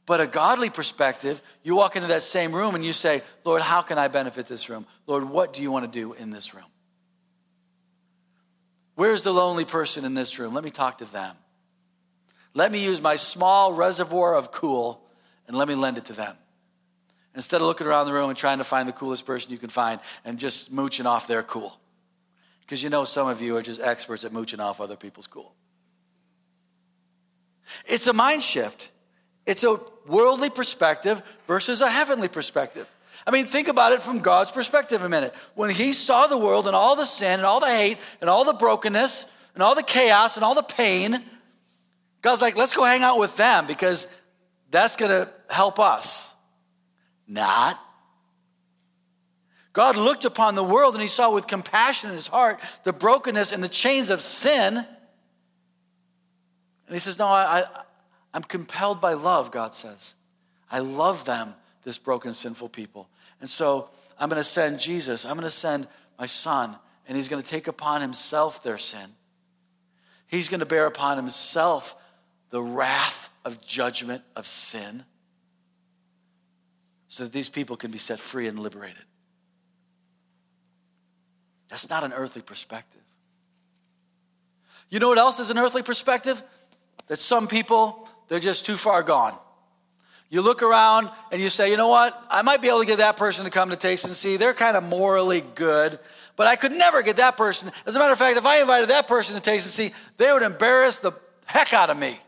But 0.07 0.21
a 0.21 0.25
godly 0.25 0.71
perspective, 0.71 1.39
you 1.61 1.75
walk 1.75 1.95
into 1.95 2.07
that 2.07 2.23
same 2.23 2.51
room 2.51 2.73
and 2.73 2.83
you 2.83 2.93
say, 2.93 3.21
Lord, 3.45 3.61
how 3.61 3.83
can 3.83 3.99
I 3.99 4.07
benefit 4.07 4.47
this 4.47 4.67
room? 4.67 4.87
Lord, 5.05 5.23
what 5.23 5.53
do 5.53 5.61
you 5.61 5.71
want 5.71 5.85
to 5.85 5.99
do 5.99 6.13
in 6.13 6.31
this 6.31 6.55
room? 6.55 6.65
Where's 8.95 9.21
the 9.21 9.31
lonely 9.31 9.65
person 9.65 10.03
in 10.05 10.15
this 10.15 10.39
room? 10.39 10.55
Let 10.55 10.63
me 10.63 10.71
talk 10.71 10.97
to 10.97 11.05
them. 11.05 11.35
Let 12.55 12.71
me 12.71 12.83
use 12.83 13.01
my 13.01 13.17
small 13.17 13.73
reservoir 13.73 14.33
of 14.33 14.51
cool 14.51 15.05
and 15.47 15.55
let 15.55 15.67
me 15.67 15.75
lend 15.75 15.99
it 15.99 16.05
to 16.05 16.13
them. 16.13 16.35
Instead 17.35 17.61
of 17.61 17.67
looking 17.67 17.85
around 17.85 18.07
the 18.07 18.13
room 18.13 18.29
and 18.29 18.37
trying 18.37 18.57
to 18.57 18.63
find 18.63 18.89
the 18.89 18.93
coolest 18.93 19.25
person 19.25 19.51
you 19.51 19.59
can 19.59 19.69
find 19.69 19.99
and 20.25 20.39
just 20.39 20.71
mooching 20.71 21.05
off 21.05 21.27
their 21.27 21.43
cool. 21.43 21.78
Because 22.69 22.83
you 22.83 22.91
know 22.91 23.03
some 23.03 23.27
of 23.27 23.41
you 23.41 23.57
are 23.57 23.63
just 23.63 23.81
experts 23.81 24.23
at 24.23 24.31
mooching 24.31 24.59
off 24.59 24.79
other 24.79 24.95
people's 24.95 25.25
cool. 25.25 25.55
It's 27.87 28.05
a 28.05 28.13
mind 28.13 28.43
shift. 28.43 28.91
It's 29.47 29.63
a 29.63 29.79
worldly 30.05 30.51
perspective 30.51 31.23
versus 31.47 31.81
a 31.81 31.89
heavenly 31.89 32.27
perspective. 32.27 32.87
I 33.25 33.31
mean, 33.31 33.47
think 33.47 33.69
about 33.69 33.93
it 33.93 34.03
from 34.03 34.19
God's 34.19 34.51
perspective 34.51 35.03
a 35.03 35.09
minute. 35.09 35.33
When 35.55 35.71
He 35.71 35.93
saw 35.93 36.27
the 36.27 36.37
world 36.37 36.67
and 36.67 36.75
all 36.75 36.95
the 36.95 37.05
sin 37.05 37.39
and 37.39 37.43
all 37.43 37.59
the 37.59 37.65
hate 37.65 37.97
and 38.21 38.29
all 38.29 38.45
the 38.45 38.53
brokenness 38.53 39.25
and 39.55 39.63
all 39.63 39.73
the 39.73 39.81
chaos 39.81 40.35
and 40.35 40.45
all 40.45 40.53
the 40.53 40.61
pain, 40.61 41.17
God's 42.21 42.39
like, 42.39 42.55
let's 42.55 42.73
go 42.73 42.83
hang 42.83 43.01
out 43.01 43.17
with 43.17 43.35
them 43.35 43.65
because 43.65 44.07
that's 44.69 44.95
going 44.95 45.09
to 45.09 45.27
help 45.49 45.79
us. 45.79 46.35
Not. 47.27 47.79
God 49.79 49.95
looked 49.95 50.25
upon 50.25 50.55
the 50.55 50.63
world 50.63 50.93
and 50.93 51.01
he 51.01 51.07
saw 51.07 51.33
with 51.33 51.47
compassion 51.47 52.09
in 52.09 52.15
his 52.17 52.27
heart 52.27 52.59
the 52.83 52.91
brokenness 52.91 53.53
and 53.53 53.63
the 53.63 53.69
chains 53.69 54.09
of 54.09 54.19
sin. 54.19 54.75
And 54.75 54.85
he 56.89 56.99
says, 56.99 57.17
No, 57.17 57.27
I, 57.27 57.61
I, 57.61 57.81
I'm 58.33 58.43
compelled 58.43 58.99
by 58.99 59.13
love, 59.13 59.51
God 59.51 59.73
says. 59.73 60.15
I 60.69 60.79
love 60.79 61.23
them, 61.23 61.55
this 61.85 61.97
broken, 61.97 62.33
sinful 62.33 62.67
people. 62.67 63.07
And 63.39 63.49
so 63.49 63.89
I'm 64.19 64.27
going 64.27 64.41
to 64.41 64.43
send 64.43 64.81
Jesus, 64.81 65.23
I'm 65.23 65.35
going 65.35 65.43
to 65.43 65.49
send 65.49 65.87
my 66.19 66.25
son, 66.25 66.75
and 67.07 67.15
he's 67.15 67.29
going 67.29 67.41
to 67.41 67.49
take 67.49 67.67
upon 67.67 68.01
himself 68.01 68.61
their 68.61 68.77
sin. 68.77 69.09
He's 70.27 70.49
going 70.49 70.59
to 70.59 70.65
bear 70.65 70.87
upon 70.87 71.15
himself 71.15 71.95
the 72.49 72.61
wrath 72.61 73.29
of 73.45 73.65
judgment 73.65 74.23
of 74.35 74.45
sin 74.45 75.05
so 77.07 77.23
that 77.23 77.31
these 77.31 77.47
people 77.47 77.77
can 77.77 77.91
be 77.91 77.97
set 77.97 78.19
free 78.19 78.49
and 78.49 78.59
liberated. 78.59 79.05
That's 81.69 81.89
not 81.89 82.03
an 82.03 82.13
earthly 82.13 82.41
perspective. 82.41 83.01
You 84.89 84.99
know 84.99 85.09
what 85.09 85.17
else 85.17 85.39
is 85.39 85.49
an 85.49 85.57
earthly 85.57 85.83
perspective? 85.83 86.41
That 87.07 87.19
some 87.19 87.47
people, 87.47 88.09
they're 88.27 88.39
just 88.39 88.65
too 88.65 88.75
far 88.75 89.03
gone. 89.03 89.37
You 90.31 90.41
look 90.41 90.61
around 90.61 91.09
and 91.31 91.41
you 91.41 91.49
say, 91.49 91.71
you 91.71 91.77
know 91.77 91.87
what? 91.87 92.25
I 92.29 92.43
might 92.43 92.61
be 92.61 92.67
able 92.67 92.79
to 92.79 92.85
get 92.85 92.97
that 92.97 93.17
person 93.17 93.45
to 93.45 93.51
come 93.51 93.69
to 93.71 93.75
taste 93.75 94.05
and 94.05 94.15
see. 94.15 94.37
They're 94.37 94.53
kind 94.53 94.77
of 94.77 94.87
morally 94.87 95.41
good, 95.55 95.99
but 96.35 96.45
I 96.45 96.55
could 96.55 96.71
never 96.71 97.01
get 97.01 97.17
that 97.17 97.35
person. 97.35 97.71
As 97.85 97.95
a 97.95 97.99
matter 97.99 98.13
of 98.13 98.19
fact, 98.19 98.37
if 98.37 98.45
I 98.45 98.61
invited 98.61 98.89
that 98.89 99.07
person 99.07 99.35
to 99.35 99.41
taste 99.41 99.65
and 99.65 99.73
see, 99.73 99.95
they 100.17 100.31
would 100.31 100.43
embarrass 100.43 100.99
the 100.99 101.13
heck 101.45 101.73
out 101.73 101.89
of 101.89 101.97
me. 101.97 102.19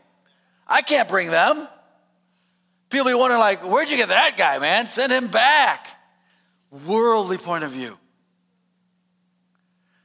I 0.66 0.82
can't 0.82 1.08
bring 1.08 1.30
them. 1.30 1.68
People 2.90 3.06
be 3.06 3.14
wondering, 3.14 3.40
like, 3.40 3.64
where'd 3.64 3.88
you 3.88 3.96
get 3.96 4.08
that 4.08 4.36
guy, 4.36 4.58
man? 4.58 4.88
Send 4.88 5.12
him 5.12 5.28
back. 5.28 5.86
Worldly 6.86 7.38
point 7.38 7.62
of 7.62 7.70
view. 7.70 7.98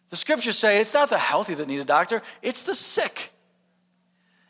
The 0.09 0.15
scriptures 0.15 0.57
say 0.57 0.79
it's 0.79 0.93
not 0.93 1.09
the 1.09 1.17
healthy 1.17 1.53
that 1.55 1.67
need 1.67 1.79
a 1.79 1.85
doctor, 1.85 2.21
it's 2.41 2.63
the 2.63 2.75
sick. 2.75 3.31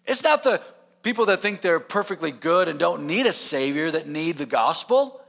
It's 0.06 0.24
not 0.24 0.44
the 0.44 0.62
people 1.04 1.26
that 1.28 1.42
think 1.42 1.62
they're 1.62 1.80
perfectly 1.80 2.32
good 2.32 2.68
and 2.68 2.80
don't 2.80 3.08
need 3.08 3.26
a 3.26 3.34
savior 3.34 3.92
that 3.92 4.08
need 4.08 4.38
the 4.38 4.46
gospel. 4.46 5.22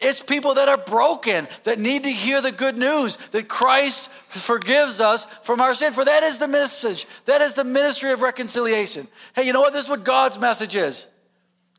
It's 0.00 0.22
people 0.22 0.54
that 0.54 0.68
are 0.68 0.78
broken, 0.78 1.48
that 1.64 1.80
need 1.80 2.04
to 2.04 2.10
hear 2.10 2.40
the 2.40 2.52
good 2.52 2.76
news 2.76 3.16
that 3.32 3.48
Christ 3.48 4.10
forgives 4.28 5.00
us 5.00 5.24
from 5.42 5.60
our 5.60 5.74
sin. 5.74 5.92
For 5.92 6.04
that 6.04 6.22
is 6.22 6.38
the 6.38 6.46
message. 6.46 7.06
That 7.26 7.40
is 7.40 7.54
the 7.54 7.64
ministry 7.64 8.12
of 8.12 8.22
reconciliation. 8.22 9.08
Hey, 9.34 9.42
you 9.42 9.52
know 9.52 9.60
what? 9.60 9.72
This 9.72 9.84
is 9.84 9.90
what 9.90 10.04
God's 10.04 10.38
message 10.38 10.76
is 10.76 11.08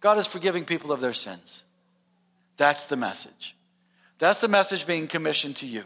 God 0.01 0.17
is 0.17 0.27
forgiving 0.27 0.65
people 0.65 0.91
of 0.91 1.01
their 1.01 1.13
sins. 1.13 1.63
That's 2.57 2.87
the 2.87 2.97
message. 2.97 3.55
That's 4.17 4.41
the 4.41 4.49
message 4.49 4.85
being 4.85 5.07
commissioned 5.07 5.55
to 5.57 5.67
you. 5.67 5.85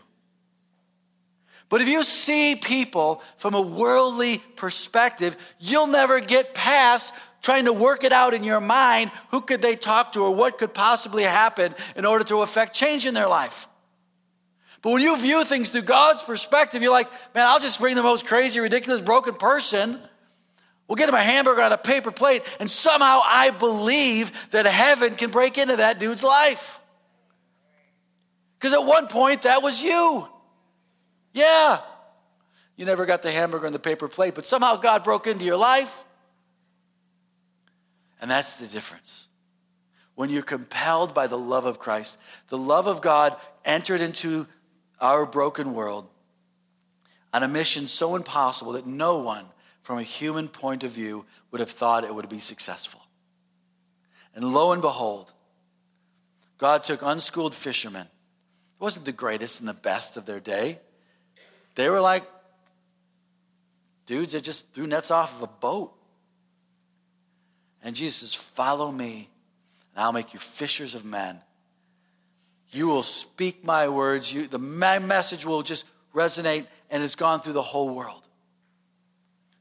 But 1.70 1.82
if 1.82 1.88
you 1.88 2.03
see 2.03 2.55
people 2.55 3.22
from 3.38 3.55
a 3.55 3.62
worldly 3.62 4.39
perspective, 4.55 5.36
you'll 5.60 5.88
never 5.88 6.20
get 6.20 6.53
past 6.53 7.13
trying 7.41 7.65
to 7.65 7.74
work 7.74 8.03
it 8.03 8.13
out 8.13 8.34
in 8.34 8.43
your 8.43 8.62
mind 8.62 9.12
who 9.32 9.41
could 9.41 9.62
they 9.62 9.75
talk 9.75 10.13
to 10.13 10.22
or 10.22 10.34
what 10.34 10.58
could 10.58 10.74
possibly 10.74 11.24
happen 11.24 11.75
in 11.96 12.05
order 12.05 12.24
to 12.24 12.38
affect 12.38 12.74
change 12.74 13.05
in 13.05 13.13
their 13.13 13.27
life. 13.27 13.67
But 14.82 14.91
when 14.91 15.01
you 15.01 15.17
view 15.17 15.43
things 15.43 15.70
through 15.70 15.84
God's 15.84 16.22
perspective, 16.24 16.82
you're 16.82 16.91
like, 16.91 17.10
man, 17.34 17.48
I'll 17.48 17.60
just 17.60 17.79
bring 17.79 17.96
the 17.96 18.03
most 18.03 18.25
crazy, 18.25 18.60
ridiculous, 18.60 19.01
broken 19.01 19.34
person. 19.34 20.00
We'll 20.88 20.98
get 20.98 21.08
him 21.08 21.15
a 21.15 21.22
hamburger 21.22 21.62
on 21.62 21.72
a 21.72 21.77
paper 21.77 22.12
plate, 22.12 22.43
and 22.60 22.70
somehow 22.70 23.22
I 23.24 23.51
believe 23.51 24.50
that 24.51 24.65
heaven 24.65 25.15
can 25.15 25.32
break 25.32 25.58
into 25.58 25.77
that 25.77 26.00
dude's 26.00 26.24
life. 26.24 26.82
Because 28.60 28.74
at 28.74 28.86
one 28.86 29.08
point, 29.08 29.43
that 29.43 29.63
was 29.63 29.82
you. 29.82 30.27
Yeah. 31.34 31.80
You 32.75 32.86
never 32.86 33.06
got 33.06 33.22
the 33.22 33.32
hamburger 33.32 33.68
on 33.68 33.74
the 33.74 33.80
paper 33.80 34.08
plate, 34.08 34.36
but 34.36 34.46
somehow 34.46 34.78
God 34.78 35.04
broke 35.04 35.28
into 35.28 35.46
your 35.46 35.58
life. 35.58 36.04
And 38.22 38.32
that's 38.32 38.56
the 38.56 38.68
difference. 38.68 39.28
When 40.16 40.30
you're 40.30 40.44
compelled 40.44 41.13
by 41.13 41.28
the 41.28 41.38
love 41.38 41.66
of 41.66 41.80
Christ, 41.80 42.18
the 42.48 42.58
love 42.58 42.88
of 42.88 43.02
God 43.02 43.36
entered 43.66 44.02
into 44.02 44.48
our 45.02 45.25
broken 45.25 45.74
world 45.74 46.08
on 47.34 47.44
a 47.44 47.48
mission 47.48 47.88
so 47.88 48.16
impossible 48.16 48.74
that 48.74 48.86
no 48.86 49.18
one, 49.18 49.46
from 49.82 49.98
a 49.98 50.04
human 50.04 50.48
point 50.48 50.84
of 50.84 50.92
view, 50.92 51.25
would 51.52 51.60
have 51.60 51.72
thought 51.72 52.04
it 52.04 52.13
would 52.13 52.30
be 52.30 52.40
successful. 52.40 53.02
And 54.36 54.54
lo 54.54 54.72
and 54.72 54.82
behold, 54.82 55.34
God 56.58 56.84
took 56.84 57.02
unschooled 57.02 57.54
fishermen. 57.54 58.04
It 58.04 58.84
wasn't 58.84 59.06
the 59.06 59.12
greatest 59.12 59.60
and 59.60 59.68
the 59.68 59.74
best 59.74 60.16
of 60.16 60.25
their 60.25 60.40
day. 60.40 60.80
They 61.75 61.89
were 61.89 62.01
like 62.01 62.24
dudes 64.06 64.34
that 64.34 64.44
just 64.44 64.74
threw 64.74 64.88
nets 64.88 65.12
off 65.12 65.36
of 65.36 65.42
a 65.42 65.48
boat. 65.48 65.94
And 67.84 67.96
Jesus 67.96 68.15
says, 68.18 68.36
Follow 68.36 68.92
me, 68.92 69.30
and 69.96 70.03
I'll 70.03 70.12
make 70.12 70.34
you 70.34 70.39
fishers 70.39 70.96
of 70.96 71.06
men. 71.06 71.39
You 72.72 72.88
will 72.88 73.03
speak 73.03 73.63
my 73.63 73.88
words. 73.88 74.34
You, 74.34 74.48
the, 74.48 74.60
my 74.60 75.00
message 75.00 75.46
will 75.46 75.62
just 75.62 75.86
resonate, 76.13 76.65
and 76.89 77.03
it's 77.03 77.15
gone 77.15 77.42
through 77.42 77.53
the 77.53 77.62
whole 77.62 77.94
world. 77.94 78.27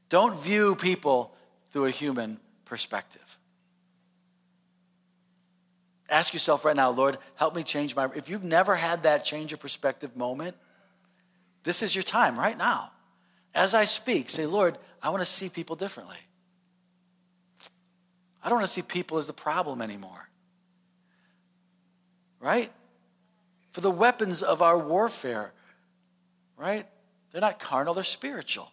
Don't 0.09 0.39
view 0.39 0.75
people 0.75 1.33
through 1.71 1.85
a 1.85 1.91
human 1.91 2.39
perspective. 2.65 3.37
Ask 6.09 6.33
yourself 6.33 6.65
right 6.65 6.75
now, 6.75 6.91
Lord, 6.91 7.17
help 7.35 7.55
me 7.55 7.63
change 7.63 7.95
my. 7.95 8.07
If 8.15 8.29
you've 8.29 8.43
never 8.43 8.75
had 8.75 9.03
that 9.03 9.25
change 9.25 9.53
of 9.53 9.59
perspective 9.59 10.15
moment, 10.15 10.55
this 11.63 11.81
is 11.81 11.95
your 11.95 12.03
time 12.03 12.37
right 12.37 12.57
now. 12.57 12.91
As 13.55 13.73
I 13.73 13.85
speak, 13.85 14.29
say, 14.29 14.45
Lord, 14.45 14.77
I 15.01 15.09
want 15.09 15.21
to 15.21 15.25
see 15.25 15.49
people 15.49 15.75
differently. 15.75 16.17
I 18.43 18.49
don't 18.49 18.57
want 18.57 18.67
to 18.67 18.73
see 18.73 18.81
people 18.81 19.17
as 19.17 19.27
the 19.27 19.33
problem 19.33 19.81
anymore. 19.81 20.29
Right? 22.39 22.71
For 23.71 23.81
the 23.81 23.91
weapons 23.91 24.43
of 24.43 24.61
our 24.61 24.77
warfare, 24.77 25.53
right? 26.57 26.85
They're 27.31 27.41
not 27.41 27.59
carnal, 27.59 27.93
they're 27.93 28.03
spiritual. 28.03 28.71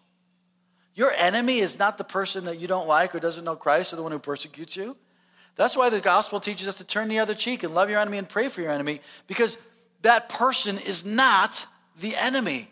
Your 0.95 1.13
enemy 1.17 1.61
is 1.61 1.79
not 1.79 1.99
the 1.99 2.05
person 2.05 2.45
that 2.47 2.59
you 2.59 2.67
don't 2.67 2.89
like 2.89 3.15
or 3.15 3.21
doesn't 3.21 3.45
know 3.45 3.57
Christ 3.57 3.93
or 3.93 3.97
the 3.97 4.03
one 4.03 4.13
who 4.13 4.19
persecutes 4.19 4.77
you. 4.77 4.97
That's 5.57 5.77
why 5.77 5.89
the 5.89 6.01
gospel 6.01 6.41
teaches 6.41 6.67
us 6.67 6.77
to 6.79 6.85
turn 6.85 7.09
the 7.09 7.21
other 7.21 7.35
cheek 7.35 7.63
and 7.63 7.75
love 7.75 7.91
your 7.91 8.01
enemy 8.01 8.19
and 8.19 8.29
pray 8.29 8.49
for 8.49 8.61
your 8.61 8.71
enemy 8.71 9.01
because 9.27 9.57
that 10.03 10.29
person 10.29 10.79
is 10.79 11.05
not 11.05 11.67
the 12.01 12.17
enemy. 12.17 12.71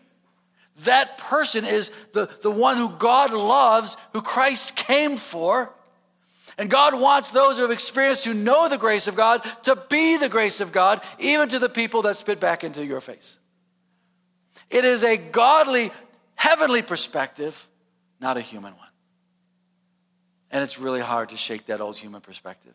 That 0.85 1.17
person 1.17 1.65
is 1.65 1.91
the, 2.13 2.29
the 2.41 2.51
one 2.51 2.77
who 2.77 2.89
God 2.89 3.31
loves, 3.31 3.97
who 4.13 4.21
Christ 4.21 4.75
came 4.75 5.17
for, 5.17 5.73
and 6.57 6.69
God 6.69 6.99
wants 6.99 7.31
those 7.31 7.55
who 7.55 7.61
have 7.61 7.71
experienced, 7.71 8.25
who 8.25 8.33
know 8.33 8.67
the 8.67 8.77
grace 8.77 9.07
of 9.07 9.15
God, 9.15 9.43
to 9.63 9.81
be 9.89 10.17
the 10.17 10.29
grace 10.29 10.59
of 10.59 10.71
God, 10.71 11.01
even 11.17 11.47
to 11.49 11.59
the 11.59 11.69
people 11.69 12.01
that 12.03 12.17
spit 12.17 12.39
back 12.39 12.63
into 12.63 12.85
your 12.85 12.99
face. 12.99 13.37
It 14.69 14.83
is 14.85 15.03
a 15.03 15.17
godly, 15.17 15.91
heavenly 16.35 16.81
perspective, 16.81 17.67
not 18.19 18.37
a 18.37 18.41
human 18.41 18.75
one. 18.75 18.87
And 20.51 20.63
it's 20.63 20.79
really 20.79 20.99
hard 20.99 21.29
to 21.29 21.37
shake 21.37 21.67
that 21.67 21.79
old 21.79 21.97
human 21.97 22.21
perspective 22.21 22.73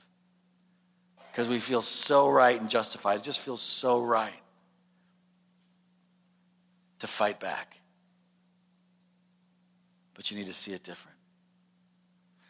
because 1.31 1.49
we 1.49 1.59
feel 1.59 1.83
so 1.83 2.31
right 2.31 2.59
and 2.59 2.71
justified. 2.71 3.19
It 3.19 3.23
just 3.25 3.41
feels 3.41 3.61
so 3.61 4.01
right 4.01 4.33
to 7.01 7.07
fight 7.07 7.41
back. 7.41 7.77
But 10.15 10.31
you 10.31 10.37
need 10.37 10.47
to 10.47 10.53
see 10.53 10.73
it 10.73 10.83
different. 10.83 11.17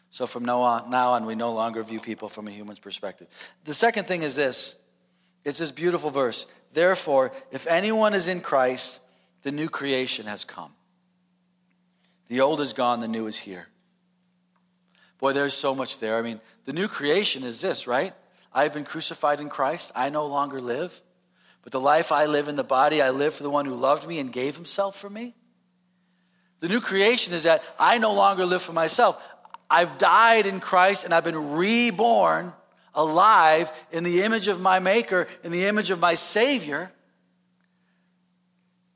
So 0.09 0.27
from 0.27 0.45
now 0.45 0.61
on, 0.61 0.89
now 0.89 1.11
on, 1.11 1.25
we 1.25 1.35
no 1.35 1.51
longer 1.51 1.83
view 1.83 1.99
people 1.99 2.29
from 2.29 2.47
a 2.47 2.51
human's 2.51 2.79
perspective. 2.79 3.27
The 3.65 3.73
second 3.73 4.05
thing 4.05 4.21
is 4.21 4.35
this 4.35 4.77
it's 5.43 5.59
this 5.59 5.71
beautiful 5.71 6.09
verse. 6.09 6.47
Therefore, 6.73 7.31
if 7.51 7.67
anyone 7.67 8.13
is 8.13 8.27
in 8.27 8.41
Christ, 8.41 9.01
the 9.43 9.51
new 9.51 9.69
creation 9.69 10.25
has 10.25 10.43
come. 10.43 10.71
The 12.27 12.41
old 12.41 12.61
is 12.61 12.73
gone, 12.73 12.99
the 12.99 13.07
new 13.07 13.27
is 13.27 13.37
here. 13.37 13.67
Boy, 15.19 15.33
there's 15.33 15.53
so 15.53 15.75
much 15.75 15.99
there. 15.99 16.17
I 16.17 16.21
mean, 16.21 16.41
the 16.65 16.73
new 16.73 16.87
creation 16.87 17.43
is 17.43 17.61
this, 17.61 17.87
right? 17.87 18.13
I 18.51 18.63
have 18.63 18.73
been 18.73 18.85
crucified 18.85 19.39
in 19.39 19.49
Christ. 19.49 19.91
I 19.95 20.09
no 20.09 20.25
longer 20.25 20.59
live. 20.59 21.01
But 21.61 21.71
the 21.71 21.79
life 21.79 22.11
I 22.11 22.25
live 22.25 22.47
in 22.47 22.55
the 22.55 22.63
body, 22.63 23.01
I 23.01 23.09
live 23.09 23.33
for 23.33 23.43
the 23.43 23.49
one 23.49 23.65
who 23.65 23.75
loved 23.75 24.07
me 24.07 24.19
and 24.19 24.31
gave 24.31 24.55
himself 24.55 24.95
for 24.95 25.09
me. 25.09 25.35
The 26.65 26.69
new 26.69 26.81
creation 26.81 27.35
is 27.35 27.43
that 27.43 27.63
I 27.77 27.99
no 27.99 28.11
longer 28.15 28.43
live 28.43 28.59
for 28.59 28.73
myself. 28.73 29.21
I've 29.69 29.99
died 29.99 30.47
in 30.47 30.59
Christ 30.59 31.05
and 31.05 31.13
I've 31.13 31.23
been 31.23 31.51
reborn 31.51 32.53
alive 32.95 33.71
in 33.91 34.03
the 34.03 34.23
image 34.23 34.47
of 34.47 34.59
my 34.59 34.79
Maker, 34.79 35.27
in 35.43 35.51
the 35.51 35.65
image 35.65 35.91
of 35.91 35.99
my 35.99 36.15
Savior, 36.15 36.91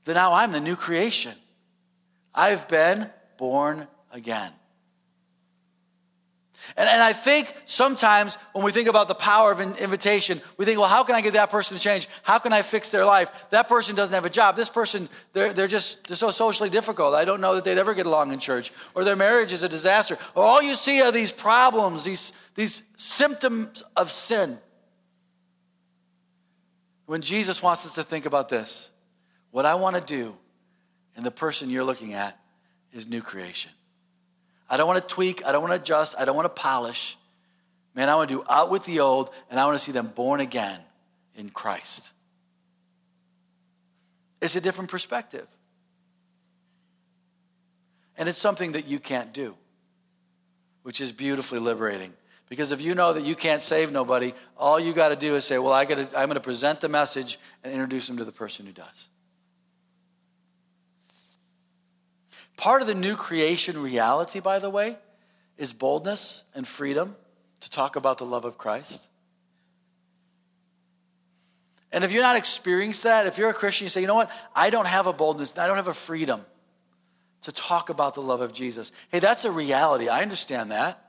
then 0.05 0.15
now 0.15 0.34
I'm 0.34 0.51
the 0.51 0.60
new 0.60 0.75
creation. 0.75 1.34
I've 2.34 2.67
been 2.67 3.08
born 3.38 3.88
again. 4.12 4.51
And, 6.77 6.88
and 6.88 7.01
I 7.01 7.13
think 7.13 7.53
sometimes 7.65 8.36
when 8.53 8.63
we 8.63 8.71
think 8.71 8.88
about 8.88 9.08
the 9.08 9.15
power 9.15 9.51
of 9.51 9.60
an 9.60 9.75
invitation, 9.75 10.41
we 10.58 10.65
think, 10.65 10.79
well, 10.79 10.88
how 10.88 11.03
can 11.03 11.15
I 11.15 11.21
get 11.21 11.34
that 11.34 11.49
person 11.49 11.77
to 11.77 11.84
change? 11.84 12.08
How 12.23 12.39
can 12.39 12.53
I 12.53 12.62
fix 12.62 12.89
their 12.89 13.05
life? 13.05 13.32
That 13.49 13.67
person 13.67 13.95
doesn't 13.95 14.13
have 14.13 14.25
a 14.25 14.29
job. 14.29 14.55
This 14.55 14.69
person, 14.69 15.10
they're, 15.34 15.53
they're 15.53 15.67
just 15.67 16.08
they're 16.08 16.17
so 16.17 16.32
socially 16.32 16.69
difficult. 16.69 17.13
I 17.13 17.25
don't 17.25 17.41
know 17.41 17.55
that 17.55 17.63
they'd 17.63 17.77
ever 17.77 17.93
get 17.93 18.05
along 18.05 18.32
in 18.32 18.39
church. 18.39 18.71
Or 18.95 19.03
their 19.03 19.15
marriage 19.15 19.53
is 19.53 19.63
a 19.63 19.69
disaster. 19.69 20.17
Or 20.36 20.43
all 20.43 20.62
you 20.62 20.75
see 20.75 21.01
are 21.01 21.12
these 21.12 21.32
problems, 21.32 22.03
these, 22.03 22.34
these 22.55 22.84
symptoms 22.97 23.84
of 23.95 24.12
sin. 24.12 24.58
When 27.05 27.21
Jesus 27.21 27.63
wants 27.63 27.86
us 27.86 27.95
to 27.95 28.03
think 28.03 28.25
about 28.25 28.49
this, 28.49 28.91
what 29.51 29.65
I 29.65 29.75
want 29.75 29.95
to 29.95 30.01
do 30.01 30.38
in 31.17 31.23
the 31.23 31.32
person 31.32 31.69
you're 31.69 31.84
looking 31.84 32.13
at 32.13 32.39
is 32.93 33.08
new 33.08 33.21
creation. 33.21 33.71
I 34.69 34.77
don't 34.77 34.88
want 34.88 35.01
to 35.08 35.13
tweak. 35.13 35.45
I 35.45 35.51
don't 35.51 35.62
want 35.62 35.73
to 35.73 35.82
adjust. 35.82 36.15
I 36.19 36.25
don't 36.25 36.36
want 36.36 36.45
to 36.45 36.62
polish. 36.62 37.17
Man, 37.95 38.08
I 38.08 38.15
want 38.15 38.29
to 38.29 38.36
do 38.36 38.43
out 38.49 38.69
with 38.69 38.86
the 38.86 38.99
old, 38.99 39.32
and 39.49 39.60
I 39.60 39.65
want 39.65 39.77
to 39.77 39.84
see 39.84 39.91
them 39.91 40.08
born 40.08 40.39
again 40.39 40.79
in 41.36 41.49
Christ. 41.49 42.12
It's 44.41 44.55
a 44.55 44.62
different 44.62 44.89
perspective. 44.89 45.47
And 48.17 48.29
it's 48.29 48.39
something 48.39 48.73
that 48.73 48.88
you 48.88 48.99
can't 48.99 49.34
do, 49.34 49.55
which 50.84 51.01
is 51.01 51.12
beautifully 51.12 51.60
liberating. 51.60 52.13
Because 52.49 52.71
if 52.71 52.82
you 52.82 52.95
know 52.95 53.13
that 53.13 53.23
you 53.23 53.36
can't 53.36 53.62
save 53.62 53.91
nobody, 53.91 54.34
all 54.58 54.79
you 54.79 54.91
got 54.91 55.10
to 55.10 55.15
do 55.15 55.36
is 55.36 55.45
say, 55.45 55.58
Well, 55.58 55.71
I 55.71 55.86
gotta, 55.86 56.01
I'm 56.17 56.27
going 56.27 56.36
to 56.36 56.39
present 56.41 56.82
the 56.82 56.89
message 56.89 57.39
and 57.63 57.71
introduce 57.71 58.08
them 58.08 58.17
to 58.17 58.25
the 58.25 58.32
person 58.32 58.65
who 58.65 58.71
does. 58.71 59.10
Part 62.60 62.82
of 62.82 62.89
the 62.89 62.95
new 62.95 63.15
creation 63.15 63.82
reality, 63.82 64.41
by 64.41 64.60
the 64.60 64.69
way, 64.69 64.98
is 65.58 65.72
boldness 65.72 66.43
and 66.54 66.67
freedom 66.67 67.15
to 67.62 67.69
talk 67.69 67.95
about 67.95 68.17
the 68.17 68.26
love 68.26 68.43
of 68.43 68.58
Christ. 68.58 69.08
And 71.93 72.04
if 72.04 72.12
you're 72.12 72.22
not 72.22 72.36
experienced 72.36 73.04
that, 73.04 73.28
if 73.28 73.38
you're 73.38 73.50
a 73.50 73.54
Christian, 73.54 73.86
you 73.86 73.89
say, 73.89 74.02
you 74.02 74.08
know 74.08 74.15
what? 74.15 74.30
I 74.54 74.72
don't 74.72 74.88
have 74.88 75.08
a 75.08 75.13
boldness, 75.13 75.58
I 75.58 75.67
don't 75.67 75.78
have 75.78 75.88
a 75.88 75.93
freedom 75.93 76.45
to 77.43 77.54
talk 77.54 77.88
about 77.89 78.13
the 78.13 78.22
love 78.22 78.41
of 78.41 78.52
Jesus. 78.52 78.91
Hey, 79.10 79.19
that's 79.19 79.45
a 79.45 79.52
reality. 79.54 80.10
I 80.10 80.22
understand 80.22 80.72
that. 80.72 81.02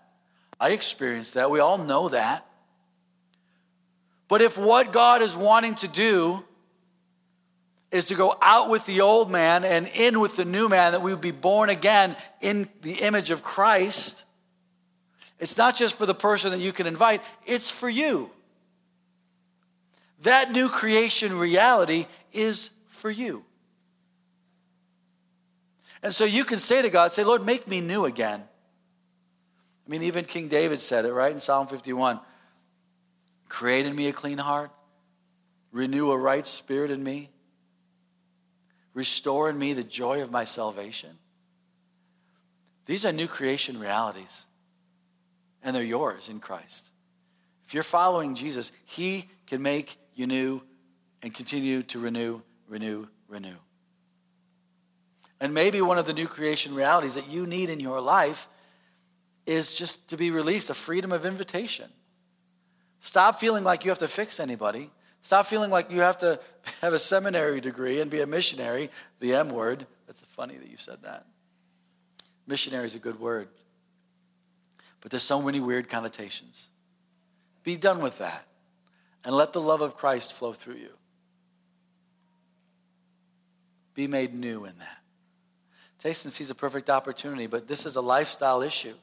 I 0.61 0.71
experienced 0.71 1.35
that. 1.35 1.51
We 1.51 1.59
all 1.59 1.79
know 1.79 2.11
that. 2.11 2.47
But 4.29 4.41
if 4.41 4.57
what 4.57 4.93
God 4.93 5.21
is 5.21 5.35
wanting 5.35 5.75
to 5.77 5.89
do 5.89 6.45
is 7.91 8.07
to 8.07 8.15
go 8.15 8.37
out 8.41 8.71
with 8.71 8.87
the 8.87 9.01
old 9.01 9.31
man 9.31 9.65
and 9.65 9.89
in 9.95 10.21
with 10.21 10.37
the 10.37 10.45
new 10.45 10.69
man, 10.69 10.93
that 10.93 11.03
we 11.03 11.13
would 11.13 11.21
be 11.21 11.33
born 11.33 11.71
again 11.71 12.17
in 12.41 12.69
the 12.83 12.95
image 13.03 13.31
of 13.31 13.43
Christ. 13.43 14.25
It's 15.41 15.59
not 15.59 15.77
just 15.77 15.97
for 15.99 16.07
the 16.07 16.15
person 16.15 16.53
that 16.53 16.61
you 16.61 16.73
can 16.73 16.87
invite, 16.87 17.23
it's 17.47 17.71
for 17.71 17.89
you. 17.89 18.31
That 20.23 20.53
new 20.53 20.69
creation 20.69 21.39
reality 21.39 22.07
is 22.33 22.71
for 22.89 23.11
you. 23.11 23.45
And 26.03 26.15
so 26.15 26.25
you 26.25 26.45
can 26.45 26.59
say 26.59 26.83
to 26.83 26.91
God, 26.91 27.13
say, 27.13 27.25
Lord, 27.25 27.45
make 27.45 27.67
me 27.67 27.81
new 27.81 28.05
again. 28.05 28.43
I 29.87 29.91
mean, 29.91 30.03
even 30.03 30.25
King 30.25 30.49
David 30.49 30.81
said 30.81 31.05
it, 31.05 31.13
right, 31.13 31.33
in 31.33 31.41
Psalm 31.41 31.67
51 31.67 32.21
Create 33.49 33.85
in 33.85 33.97
me 33.97 34.07
a 34.07 34.13
clean 34.13 34.39
heart, 34.39 34.71
renew 35.73 36.13
a 36.13 36.17
right 36.17 36.47
spirit 36.47 36.93
in 36.93 37.03
me, 37.03 37.31
restore 38.95 39.51
in 39.51 39.59
me 39.59 39.73
the 39.73 39.83
joy 39.83 40.23
of 40.23 40.31
my 40.31 40.45
salvation. 40.45 41.11
These 42.87 43.05
are 43.05 43.13
new 43.13 43.29
creation 43.29 43.79
realities, 43.79 44.47
and 45.63 45.75
they're 45.75 45.83
yours 45.83 46.29
in 46.29 46.41
Christ. 46.41 46.91
If 47.65 47.75
you're 47.75 47.83
following 47.83 48.35
Jesus, 48.35 48.73
He 48.85 49.27
can 49.47 49.63
make 49.63 49.97
you 50.15 50.27
new 50.27 50.63
and 51.23 51.33
continue 51.33 51.83
to 51.83 51.99
renew, 51.99 52.43
renew, 52.69 53.07
renew. 53.29 53.57
And 55.41 55.55
maybe 55.55 55.81
one 55.81 55.99
of 55.99 56.07
the 56.07 56.13
new 56.13 56.29
creation 56.29 56.75
realities 56.75 57.15
that 57.15 57.29
you 57.29 57.47
need 57.47 57.71
in 57.71 57.81
your 57.81 58.01
life 58.01 58.49
is 59.47 59.75
just 59.75 60.09
to 60.09 60.17
be 60.17 60.31
released 60.31 60.69
a 60.69 60.75
freedom 60.75 61.13
of 61.13 61.25
invitation. 61.25 61.89
Stop 63.01 63.41
feeling 63.41 63.65
like 63.65 63.85
you 63.85 63.91
have 63.91 63.99
to 64.01 64.09
fix 64.09 64.39
anybody. 64.39 64.91
Stop 65.23 65.47
feeling 65.47 65.71
like 65.71 65.91
you 65.91 66.01
have 66.01 66.19
to 66.19 66.41
have 66.81 66.93
a 66.93 66.99
seminary 66.99 67.61
degree 67.61 68.01
and 68.01 68.11
be 68.11 68.21
a 68.21 68.27
missionary, 68.27 68.91
the 69.21 69.35
M 69.35 69.51
word. 69.51 69.87
That's 70.07 70.21
funny 70.21 70.57
that 70.57 70.69
you 70.69 70.77
said 70.77 71.03
that. 71.03 71.27
Missionary 72.47 72.87
is 72.87 72.95
a 72.95 72.99
good 72.99 73.21
word. 73.21 73.49
But 75.01 75.11
there's 75.11 75.23
so 75.23 75.41
many 75.41 75.61
weird 75.61 75.89
connotations. 75.89 76.69
Be 77.63 77.77
done 77.77 78.01
with 78.01 78.19
that 78.19 78.47
and 79.25 79.35
let 79.35 79.53
the 79.53 79.61
love 79.61 79.83
of 79.83 79.97
Christ 79.97 80.33
flow 80.33 80.53
through 80.53 80.77
you. 80.77 80.91
Be 83.95 84.07
made 84.07 84.35
new 84.35 84.65
in 84.65 84.79
that. 84.79 84.99
Taste 85.99 86.25
and 86.25 86.33
see 86.33 86.51
a 86.51 86.55
perfect 86.55 86.89
opportunity, 86.89 87.47
but 87.47 87.69
this 87.69 87.85
is 87.85 87.97
a 87.97 88.01
lifestyle 88.01 88.63
issue 88.63 88.95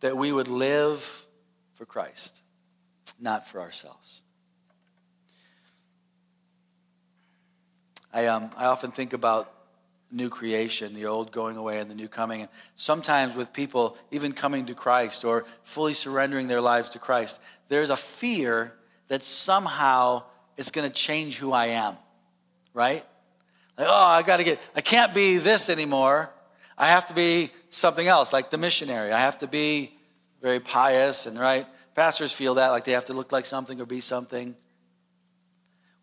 that 0.00 0.16
we 0.16 0.32
would 0.32 0.48
live 0.48 1.24
for 1.74 1.86
Christ, 1.86 2.42
not 3.20 3.46
for 3.46 3.60
ourselves. 3.60 4.22
I, 8.14 8.26
um, 8.26 8.50
I 8.56 8.66
often 8.66 8.92
think 8.92 9.12
about 9.12 9.52
new 10.12 10.28
creation, 10.28 10.94
the 10.94 11.06
old 11.06 11.32
going 11.32 11.56
away 11.56 11.80
and 11.80 11.90
the 11.90 11.96
new 11.96 12.06
coming. 12.06 12.42
And 12.42 12.50
sometimes 12.76 13.34
with 13.34 13.52
people 13.52 13.98
even 14.12 14.32
coming 14.32 14.66
to 14.66 14.74
Christ 14.74 15.24
or 15.24 15.44
fully 15.64 15.92
surrendering 15.92 16.46
their 16.46 16.60
lives 16.60 16.90
to 16.90 17.00
Christ, 17.00 17.40
there's 17.68 17.90
a 17.90 17.96
fear 17.96 18.72
that 19.08 19.24
somehow 19.24 20.22
it's 20.56 20.70
going 20.70 20.88
to 20.88 20.94
change 20.94 21.38
who 21.38 21.52
I 21.52 21.66
am, 21.66 21.96
right? 22.72 23.04
Like, 23.76 23.88
oh, 23.90 24.06
I 24.06 24.22
got 24.22 24.36
to 24.36 24.44
get, 24.44 24.60
I 24.76 24.80
can't 24.80 25.12
be 25.12 25.38
this 25.38 25.68
anymore. 25.68 26.30
I 26.78 26.86
have 26.86 27.06
to 27.06 27.14
be 27.14 27.50
something 27.68 28.06
else, 28.06 28.32
like 28.32 28.50
the 28.50 28.58
missionary. 28.58 29.10
I 29.10 29.18
have 29.18 29.38
to 29.38 29.48
be 29.48 29.92
very 30.40 30.60
pious 30.60 31.26
and 31.26 31.38
right. 31.38 31.66
Pastors 31.96 32.32
feel 32.32 32.54
that, 32.54 32.68
like 32.68 32.84
they 32.84 32.92
have 32.92 33.06
to 33.06 33.12
look 33.12 33.32
like 33.32 33.46
something 33.46 33.80
or 33.80 33.86
be 33.86 34.00
something. 34.00 34.54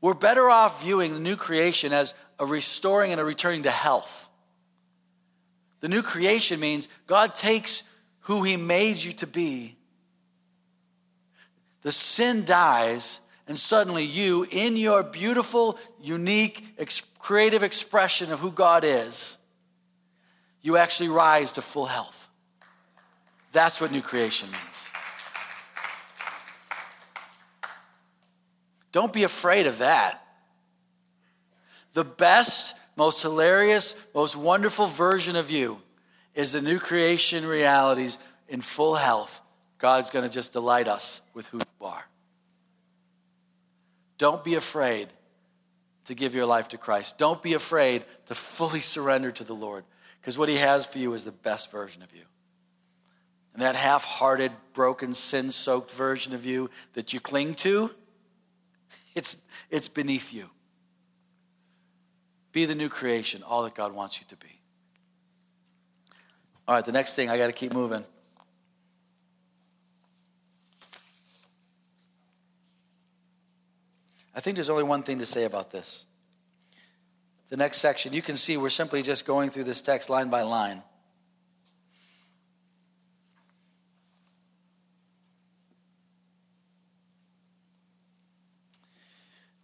We're 0.01 0.15
better 0.15 0.49
off 0.49 0.83
viewing 0.83 1.13
the 1.13 1.19
new 1.19 1.35
creation 1.35 1.93
as 1.93 2.13
a 2.39 2.45
restoring 2.45 3.11
and 3.11 3.21
a 3.21 3.25
returning 3.25 3.63
to 3.63 3.71
health. 3.71 4.27
The 5.79 5.87
new 5.87 6.01
creation 6.01 6.59
means 6.59 6.87
God 7.07 7.35
takes 7.35 7.83
who 8.21 8.43
He 8.43 8.57
made 8.57 8.97
you 8.97 9.11
to 9.13 9.27
be, 9.27 9.77
the 11.81 11.91
sin 11.91 12.45
dies, 12.45 13.21
and 13.47 13.57
suddenly 13.57 14.03
you, 14.03 14.45
in 14.51 14.77
your 14.77 15.03
beautiful, 15.03 15.79
unique, 15.99 16.77
creative 17.19 17.63
expression 17.63 18.31
of 18.31 18.39
who 18.39 18.51
God 18.51 18.83
is, 18.85 19.37
you 20.61 20.77
actually 20.77 21.09
rise 21.09 21.51
to 21.53 21.61
full 21.61 21.87
health. 21.87 22.29
That's 23.51 23.81
what 23.81 23.91
new 23.91 24.01
creation 24.01 24.49
means. 24.51 24.91
Don't 28.91 29.13
be 29.13 29.23
afraid 29.23 29.67
of 29.67 29.79
that. 29.79 30.21
The 31.93 32.03
best, 32.03 32.75
most 32.95 33.21
hilarious, 33.21 33.95
most 34.13 34.35
wonderful 34.35 34.87
version 34.87 35.35
of 35.35 35.51
you 35.51 35.81
is 36.35 36.53
the 36.53 36.61
new 36.61 36.79
creation 36.79 37.45
realities 37.45 38.17
in 38.47 38.61
full 38.61 38.95
health. 38.95 39.41
God's 39.77 40.09
going 40.09 40.27
to 40.27 40.33
just 40.33 40.53
delight 40.53 40.87
us 40.87 41.21
with 41.33 41.47
who 41.47 41.57
you 41.57 41.85
are. 41.85 42.05
Don't 44.17 44.43
be 44.43 44.55
afraid 44.55 45.07
to 46.05 46.15
give 46.15 46.35
your 46.35 46.45
life 46.45 46.69
to 46.69 46.77
Christ. 46.77 47.17
Don't 47.17 47.41
be 47.41 47.53
afraid 47.53 48.05
to 48.27 48.35
fully 48.35 48.81
surrender 48.81 49.31
to 49.31 49.43
the 49.43 49.55
Lord 49.55 49.83
because 50.19 50.37
what 50.37 50.49
He 50.49 50.57
has 50.57 50.85
for 50.85 50.99
you 50.99 51.13
is 51.13 51.25
the 51.25 51.31
best 51.31 51.71
version 51.71 52.03
of 52.03 52.13
you. 52.13 52.21
And 53.53 53.61
that 53.61 53.75
half 53.75 54.05
hearted, 54.05 54.51
broken, 54.73 55.13
sin 55.13 55.51
soaked 55.51 55.91
version 55.91 56.33
of 56.33 56.45
you 56.45 56.69
that 56.93 57.11
you 57.13 57.19
cling 57.19 57.55
to, 57.55 57.91
it's, 59.15 59.37
it's 59.69 59.87
beneath 59.87 60.33
you. 60.33 60.49
Be 62.51 62.65
the 62.65 62.75
new 62.75 62.89
creation, 62.89 63.43
all 63.43 63.63
that 63.63 63.75
God 63.75 63.93
wants 63.93 64.19
you 64.19 64.25
to 64.29 64.35
be. 64.35 64.59
All 66.67 66.75
right, 66.75 66.85
the 66.85 66.91
next 66.91 67.15
thing, 67.15 67.29
I 67.29 67.37
got 67.37 67.47
to 67.47 67.53
keep 67.53 67.73
moving. 67.73 68.03
I 74.33 74.39
think 74.39 74.55
there's 74.55 74.69
only 74.69 74.83
one 74.83 75.03
thing 75.03 75.19
to 75.19 75.25
say 75.25 75.43
about 75.43 75.71
this. 75.71 76.05
The 77.49 77.57
next 77.57 77.77
section, 77.79 78.13
you 78.13 78.21
can 78.21 78.37
see 78.37 78.55
we're 78.55 78.69
simply 78.69 79.01
just 79.01 79.25
going 79.25 79.49
through 79.49 79.65
this 79.65 79.81
text 79.81 80.09
line 80.09 80.29
by 80.29 80.43
line. 80.43 80.83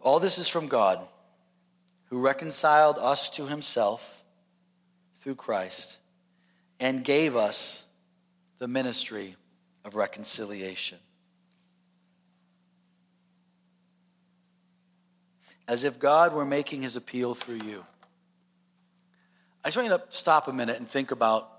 All 0.08 0.20
this 0.20 0.38
is 0.38 0.48
from 0.48 0.68
God, 0.68 1.06
who 2.06 2.18
reconciled 2.18 2.96
us 2.98 3.28
to 3.28 3.44
himself 3.46 4.24
through 5.18 5.34
Christ 5.34 5.98
and 6.80 7.04
gave 7.04 7.36
us 7.36 7.84
the 8.56 8.66
ministry 8.66 9.36
of 9.84 9.96
reconciliation. 9.96 10.96
As 15.68 15.84
if 15.84 15.98
God 15.98 16.32
were 16.32 16.46
making 16.46 16.80
his 16.80 16.96
appeal 16.96 17.34
through 17.34 17.60
you. 17.66 17.84
I 19.62 19.68
just 19.68 19.76
want 19.76 19.90
you 19.90 19.98
to 19.98 20.02
stop 20.08 20.48
a 20.48 20.54
minute 20.54 20.78
and 20.78 20.88
think 20.88 21.10
about 21.10 21.50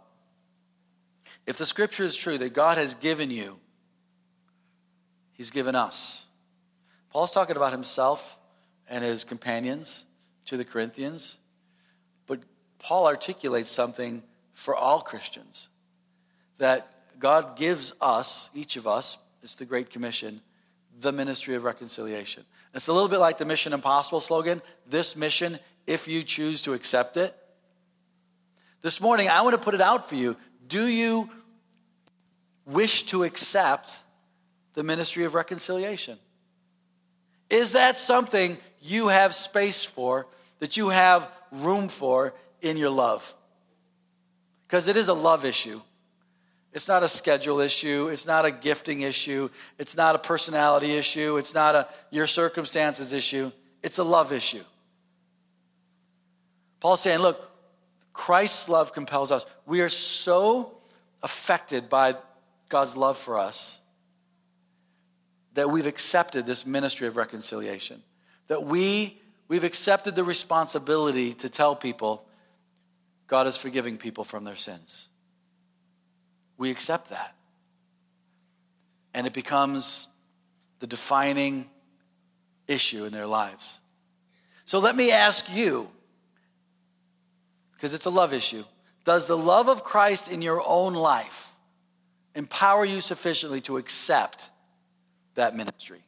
if 1.45 1.59
the 1.59 1.67
scripture 1.67 2.03
is 2.03 2.15
true 2.15 2.39
that 2.39 2.53
God 2.55 2.79
has 2.79 2.95
given 2.95 3.29
you, 3.29 3.59
he's 5.33 5.51
given 5.51 5.75
us. 5.75 6.25
Paul's 7.11 7.29
talking 7.29 7.55
about 7.55 7.73
himself 7.73 8.37
and 8.89 9.03
his 9.03 9.23
companions 9.23 10.05
to 10.45 10.57
the 10.57 10.65
Corinthians. 10.65 11.37
But 12.27 12.39
Paul 12.79 13.07
articulates 13.07 13.69
something 13.69 14.23
for 14.53 14.75
all 14.75 14.99
Christians 15.01 15.69
that 16.57 16.87
God 17.19 17.55
gives 17.55 17.93
us, 18.01 18.49
each 18.53 18.75
of 18.75 18.87
us, 18.87 19.17
it's 19.41 19.55
the 19.55 19.65
Great 19.65 19.89
Commission, 19.89 20.41
the 20.99 21.11
ministry 21.11 21.55
of 21.55 21.63
reconciliation. 21.63 22.43
It's 22.73 22.87
a 22.87 22.93
little 22.93 23.07
bit 23.07 23.19
like 23.19 23.37
the 23.37 23.45
Mission 23.45 23.73
Impossible 23.73 24.19
slogan 24.19 24.61
this 24.87 25.15
mission, 25.15 25.59
if 25.87 26.07
you 26.07 26.23
choose 26.23 26.61
to 26.63 26.73
accept 26.73 27.17
it. 27.17 27.35
This 28.81 29.01
morning, 29.01 29.29
I 29.29 29.41
want 29.41 29.55
to 29.55 29.61
put 29.61 29.73
it 29.73 29.81
out 29.81 30.07
for 30.07 30.15
you. 30.15 30.35
Do 30.67 30.85
you 30.85 31.29
wish 32.65 33.03
to 33.03 33.23
accept 33.23 34.03
the 34.73 34.83
ministry 34.83 35.23
of 35.23 35.33
reconciliation? 35.33 36.17
Is 37.49 37.73
that 37.73 37.97
something 37.97 38.57
you 38.81 39.07
have 39.07 39.33
space 39.33 39.83
for, 39.83 40.27
that 40.59 40.77
you 40.77 40.89
have 40.89 41.29
room 41.51 41.87
for 41.87 42.33
in 42.61 42.77
your 42.77 42.89
love? 42.89 43.33
Because 44.67 44.87
it 44.87 44.95
is 44.95 45.07
a 45.07 45.13
love 45.13 45.45
issue. 45.45 45.81
It's 46.71 46.87
not 46.87 47.01
a 47.01 47.09
schedule 47.09 47.59
issue. 47.59 48.09
It's 48.09 48.27
not 48.27 48.45
a 48.45 48.51
gifting 48.51 49.01
issue. 49.01 49.49
It's 49.79 49.97
not 49.97 50.13
a 50.13 50.19
personality 50.19 50.95
issue. 50.95 51.37
It's 51.37 51.55
not 51.55 51.73
a 51.73 51.87
your 52.11 52.27
circumstances 52.27 53.11
issue. 53.11 53.51
It's 53.81 53.97
a 53.97 54.03
love 54.03 54.31
issue. 54.31 54.63
Paul's 56.79 57.01
saying, 57.01 57.19
look, 57.19 57.49
Christ's 58.13 58.69
love 58.69 58.93
compels 58.93 59.31
us. 59.31 59.45
We 59.65 59.81
are 59.81 59.89
so 59.89 60.77
affected 61.23 61.89
by 61.89 62.15
God's 62.69 62.95
love 62.95 63.17
for 63.17 63.37
us 63.37 63.79
that 65.59 65.69
we've 65.69 65.87
accepted 65.87 66.45
this 66.45 66.65
ministry 66.65 67.05
of 67.05 67.17
reconciliation. 67.17 68.01
That 68.47 68.63
we, 68.63 69.19
we've 69.49 69.65
accepted 69.65 70.15
the 70.15 70.23
responsibility 70.23 71.33
to 71.33 71.49
tell 71.49 71.75
people 71.75 72.25
God 73.27 73.45
is 73.45 73.57
forgiving 73.57 73.97
people 73.97 74.23
from 74.23 74.45
their 74.45 74.55
sins. 74.55 75.09
We 76.57 76.71
accept 76.71 77.09
that. 77.09 77.35
And 79.13 79.27
it 79.27 79.33
becomes 79.33 80.07
the 80.79 80.87
defining 80.87 81.69
issue 82.69 83.03
in 83.03 83.11
their 83.11 83.27
lives. 83.27 83.81
So 84.63 84.79
let 84.79 84.95
me 84.95 85.11
ask 85.11 85.53
you, 85.53 85.89
because 87.73 87.93
it's 87.93 88.05
a 88.05 88.09
love 88.09 88.31
issue, 88.31 88.63
Does 89.03 89.27
the 89.27 89.37
love 89.37 89.67
of 89.67 89.83
Christ 89.83 90.31
in 90.31 90.41
your 90.41 90.63
own 90.65 90.93
life 90.93 91.53
empower 92.33 92.85
you 92.85 93.01
sufficiently 93.01 93.59
to 93.61 93.75
accept 93.75 94.51
that 95.39 95.55
ministry? 95.55 96.03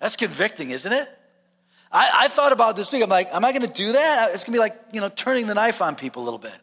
That's 0.00 0.16
convicting, 0.16 0.70
isn't 0.70 0.92
it? 0.92 1.08
I, 1.92 2.10
I 2.14 2.28
thought 2.28 2.52
about 2.52 2.76
this 2.76 2.90
week. 2.92 3.02
I'm 3.02 3.08
like, 3.08 3.28
am 3.32 3.44
I 3.44 3.52
going 3.52 3.62
to 3.62 3.72
do 3.72 3.92
that? 3.92 4.30
It's 4.34 4.44
going 4.44 4.52
to 4.52 4.56
be 4.56 4.58
like, 4.58 4.78
you 4.92 5.00
know, 5.00 5.08
turning 5.08 5.46
the 5.46 5.54
knife 5.54 5.82
on 5.82 5.96
people 5.96 6.22
a 6.22 6.24
little 6.24 6.38
bit. 6.38 6.56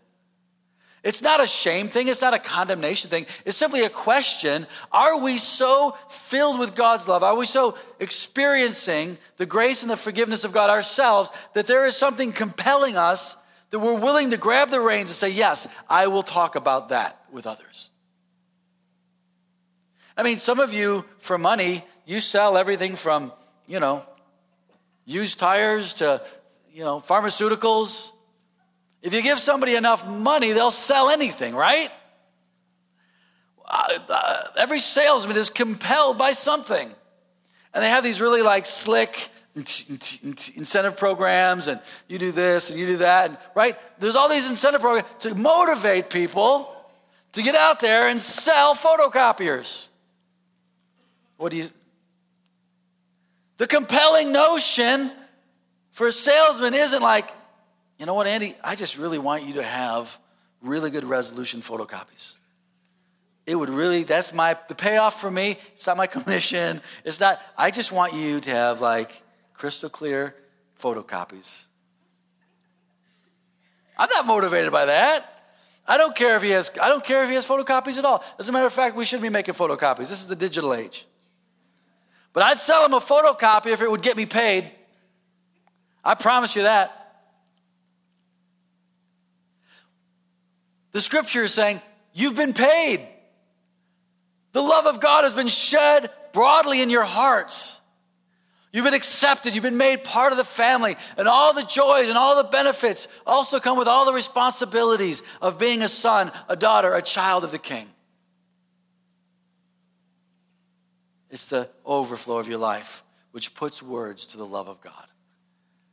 It's 1.04 1.22
not 1.22 1.42
a 1.42 1.48
shame 1.48 1.88
thing. 1.88 2.08
It's 2.08 2.22
not 2.22 2.34
a 2.34 2.40
condemnation 2.40 3.10
thing. 3.10 3.28
It's 3.46 3.56
simply 3.56 3.84
a 3.84 3.90
question. 3.90 4.68
Are 4.92 5.22
we 5.22 5.38
so 5.38 5.96
filled 6.10 6.60
with 6.60 6.76
God's 6.76 7.08
love? 7.08 7.24
Are 7.24 7.38
we 7.38 7.46
so 7.46 7.78
experiencing 8.00 9.18
the 9.38 9.46
grace 9.46 9.84
and 9.84 9.92
the 9.92 9.98
forgiveness 9.98 10.44
of 10.44 10.52
God 10.52 10.70
ourselves 10.70 11.30
that 11.54 11.68
there 11.68 11.86
is 11.86 11.96
something 11.96 12.34
compelling 12.34 12.98
us 12.98 13.38
that 13.70 13.80
we're 13.80 14.00
willing 14.00 14.32
to 14.32 14.38
grab 14.38 14.70
the 14.70 14.82
reins 14.82 15.10
and 15.10 15.16
say, 15.16 15.30
Yes, 15.30 15.68
I 15.90 16.08
will 16.08 16.24
talk 16.24 16.56
about 16.56 16.90
that 16.90 17.22
with 17.32 17.46
others? 17.46 17.92
I 20.18 20.24
mean, 20.24 20.40
some 20.40 20.60
of 20.60 20.74
you, 20.74 21.06
for 21.20 21.38
money, 21.38 21.86
you 22.06 22.20
sell 22.20 22.58
everything 22.58 22.96
from, 22.96 23.32
you 23.68 23.80
know, 23.80 24.04
used 25.06 25.38
tires 25.40 25.94
to, 25.96 26.24
you 26.74 26.84
know, 26.84 27.00
pharmaceuticals. 27.00 28.12
If 29.04 29.14
you 29.14 29.22
give 29.22 29.38
somebody 29.38 29.76
enough 29.76 30.08
money, 30.08 30.54
they'll 30.54 30.72
sell 30.72 31.10
anything, 31.10 31.56
right? 31.56 31.92
Uh, 33.64 34.00
uh, 34.10 34.40
every 34.58 34.80
salesman 34.80 35.38
is 35.38 35.52
compelled 35.52 36.18
by 36.18 36.32
something. 36.32 36.90
And 37.74 37.84
they 37.84 37.90
have 37.90 38.04
these 38.04 38.20
really 38.20 38.42
like 38.42 38.66
slick 38.66 39.30
incentive 39.56 40.98
programs, 40.98 41.68
and 41.68 41.80
you 42.08 42.20
do 42.20 42.32
this 42.32 42.70
and 42.70 42.80
you 42.80 42.86
do 42.86 42.98
that, 42.98 43.52
right? 43.56 43.76
There's 44.00 44.16
all 44.16 44.30
these 44.30 44.50
incentive 44.50 44.82
programs 44.82 45.08
to 45.22 45.36
motivate 45.36 46.10
people 46.10 46.74
to 47.34 47.42
get 47.42 47.56
out 47.56 47.80
there 47.80 48.08
and 48.08 48.22
sell 48.22 48.76
photocopiers. 48.76 49.87
What 51.38 51.52
do 51.52 51.58
you 51.58 51.70
the 53.58 53.68
compelling 53.68 54.32
notion 54.32 55.12
for 55.92 56.08
a 56.08 56.12
salesman 56.12 56.76
isn't 56.76 57.02
like, 57.02 57.30
you 57.98 58.06
know 58.06 58.14
what, 58.14 58.28
Andy, 58.28 58.56
I 58.64 58.76
just 58.76 59.00
really 59.00 59.18
want 59.18 59.44
you 59.44 59.54
to 59.56 59.64
have 59.64 60.20
really 60.62 60.92
good 60.92 61.04
resolution 61.04 61.62
photocopies. 61.62 62.36
It 63.48 63.56
would 63.56 63.70
really, 63.70 64.04
that's 64.04 64.34
my, 64.34 64.56
the 64.68 64.76
payoff 64.76 65.20
for 65.20 65.32
me, 65.32 65.58
it's 65.74 65.88
not 65.88 65.98
my 65.98 66.08
commission. 66.08 66.82
It's 67.04 67.20
not, 67.20 67.42
I 67.58 67.72
just 67.72 67.92
want 67.92 68.14
you 68.14 68.40
to 68.42 68.52
have 68.52 68.80
like 68.80 69.24
crystal 69.54 69.90
clear 69.90 70.36
photocopies. 70.80 71.66
I'm 73.98 74.10
not 74.10 74.28
motivated 74.28 74.72
by 74.72 74.86
that. 74.86 75.34
I 75.88 75.98
don't 75.98 76.16
care 76.16 76.36
if 76.36 76.44
he 76.44 76.50
has, 76.50 76.70
I 76.80 76.90
don't 76.90 77.04
care 77.04 77.24
if 77.24 77.30
he 77.30 77.36
has 77.36 77.48
photocopies 77.48 77.98
at 77.98 78.06
all. 78.06 78.24
As 78.38 78.50
a 78.50 78.52
matter 78.52 78.68
of 78.68 78.74
fact, 78.74 78.96
we 78.96 79.06
shouldn't 79.06 79.24
be 79.24 79.30
making 79.30 79.56
photocopies. 79.56 80.10
This 80.10 80.22
is 80.22 80.28
the 80.28 80.36
digital 80.36 80.76
age. 80.76 81.08
But 82.38 82.46
I'd 82.46 82.60
sell 82.60 82.86
him 82.86 82.94
a 82.94 83.00
photocopy 83.00 83.72
if 83.72 83.82
it 83.82 83.90
would 83.90 84.04
get 84.04 84.16
me 84.16 84.28
paid. 84.28 84.70
I 86.06 86.14
promise 86.14 86.56
you 86.56 86.62
that. 86.62 87.24
The 90.92 91.02
scripture 91.02 91.46
is 91.46 91.52
saying, 91.56 91.82
You've 92.14 92.36
been 92.36 92.54
paid. 92.54 93.08
The 94.52 94.62
love 94.62 94.86
of 94.86 95.00
God 95.00 95.24
has 95.24 95.34
been 95.34 95.48
shed 95.48 96.12
broadly 96.32 96.84
in 96.84 96.92
your 96.92 97.06
hearts. 97.06 97.82
You've 98.72 98.86
been 98.86 98.94
accepted. 98.94 99.56
You've 99.56 99.64
been 99.64 99.78
made 99.78 100.04
part 100.04 100.32
of 100.32 100.38
the 100.38 100.44
family. 100.44 100.96
And 101.18 101.28
all 101.28 101.56
the 101.56 101.64
joys 101.64 102.08
and 102.08 102.20
all 102.20 102.36
the 102.38 102.50
benefits 102.50 103.08
also 103.26 103.60
come 103.60 103.80
with 103.80 103.88
all 103.88 104.06
the 104.06 104.14
responsibilities 104.14 105.24
of 105.42 105.58
being 105.58 105.82
a 105.82 105.90
son, 105.90 106.32
a 106.48 106.56
daughter, 106.56 106.94
a 106.94 107.02
child 107.02 107.44
of 107.44 107.50
the 107.50 107.58
king. 107.58 107.88
It's 111.38 111.46
the 111.46 111.70
overflow 111.86 112.40
of 112.40 112.48
your 112.48 112.58
life, 112.58 113.04
which 113.30 113.54
puts 113.54 113.84
words 113.84 114.26
to 114.26 114.38
the 114.38 114.44
love 114.44 114.68
of 114.68 114.82
God. 114.82 115.06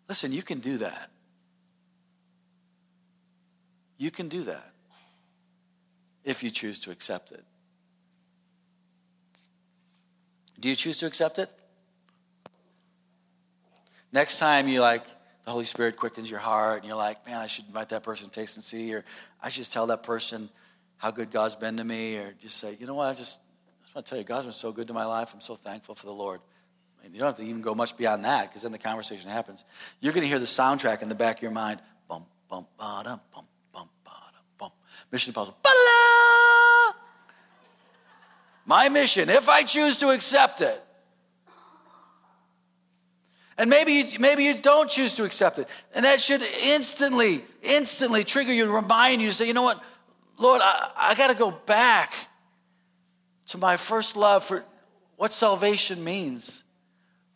Listen, 0.08 0.32
you 0.32 0.42
can 0.42 0.58
do 0.58 0.78
that. 0.78 1.10
You 3.98 4.10
can 4.10 4.30
do 4.30 4.44
that 4.44 4.72
if 6.24 6.42
you 6.42 6.50
choose 6.50 6.78
to 6.80 6.90
accept 6.90 7.30
it. 7.30 7.44
Do 10.58 10.70
you 10.70 10.74
choose 10.74 10.96
to 11.00 11.06
accept 11.06 11.38
it? 11.38 11.50
Next 14.12 14.38
time 14.38 14.66
you 14.66 14.80
like, 14.80 15.04
the 15.44 15.50
Holy 15.50 15.66
Spirit 15.66 15.98
quickens 15.98 16.30
your 16.30 16.40
heart 16.40 16.78
and 16.78 16.88
you're 16.88 16.96
like, 16.96 17.26
man, 17.26 17.36
I 17.36 17.48
should 17.48 17.66
invite 17.66 17.90
that 17.90 18.02
person 18.02 18.30
to 18.30 18.32
taste 18.32 18.56
and 18.56 18.64
see, 18.64 18.94
or 18.94 19.04
I 19.42 19.50
should 19.50 19.58
just 19.58 19.74
tell 19.74 19.88
that 19.88 20.04
person 20.04 20.48
how 20.96 21.10
good 21.10 21.30
God's 21.30 21.54
been 21.54 21.76
to 21.76 21.84
me, 21.84 22.16
or 22.16 22.34
just 22.40 22.56
say, 22.56 22.78
you 22.80 22.86
know 22.86 22.94
what, 22.94 23.10
I 23.10 23.12
just 23.12 23.40
I 23.94 23.98
want 23.98 24.06
to 24.06 24.10
tell 24.10 24.18
you, 24.18 24.24
God's 24.24 24.46
been 24.46 24.52
so 24.52 24.72
good 24.72 24.88
to 24.88 24.92
my 24.92 25.04
life. 25.04 25.32
I'm 25.32 25.40
so 25.40 25.54
thankful 25.54 25.94
for 25.94 26.06
the 26.06 26.12
Lord. 26.12 26.40
Mean, 27.04 27.12
you 27.12 27.20
don't 27.20 27.28
have 27.28 27.36
to 27.36 27.44
even 27.44 27.60
go 27.60 27.74
much 27.74 27.96
beyond 27.96 28.24
that 28.24 28.48
because 28.48 28.62
then 28.62 28.72
the 28.72 28.78
conversation 28.78 29.30
happens. 29.30 29.64
You're 30.00 30.12
going 30.12 30.22
to 30.22 30.28
hear 30.28 30.38
the 30.38 30.46
soundtrack 30.46 31.02
in 31.02 31.08
the 31.08 31.14
back 31.14 31.36
of 31.36 31.42
your 31.42 31.52
mind. 31.52 31.80
Bum, 32.08 32.24
bum, 32.48 32.66
ba-dum, 32.78 33.20
bum, 33.32 33.46
bum, 33.72 33.88
ba-dum, 34.04 34.42
bum. 34.58 34.70
Mission 35.12 35.30
Impossible. 35.30 35.58
Ba-da! 35.62 36.98
My 38.66 38.88
mission, 38.88 39.28
if 39.28 39.48
I 39.48 39.62
choose 39.62 39.98
to 39.98 40.10
accept 40.10 40.60
it. 40.60 40.82
And 43.56 43.70
maybe 43.70 43.92
you, 43.92 44.18
maybe 44.18 44.44
you 44.44 44.54
don't 44.54 44.90
choose 44.90 45.14
to 45.14 45.24
accept 45.24 45.58
it. 45.58 45.68
And 45.94 46.04
that 46.04 46.20
should 46.20 46.42
instantly, 46.42 47.44
instantly 47.62 48.24
trigger 48.24 48.52
you 48.52 48.64
and 48.64 48.72
remind 48.72 49.20
you 49.20 49.28
to 49.28 49.34
say, 49.34 49.46
you 49.46 49.52
know 49.52 49.62
what, 49.62 49.80
Lord, 50.38 50.62
I, 50.64 50.90
I 50.96 51.14
got 51.14 51.30
to 51.30 51.36
go 51.36 51.52
back 51.52 52.12
to 53.48 53.58
my 53.58 53.76
first 53.76 54.16
love 54.16 54.44
for 54.44 54.64
what 55.16 55.32
salvation 55.32 56.02
means. 56.02 56.64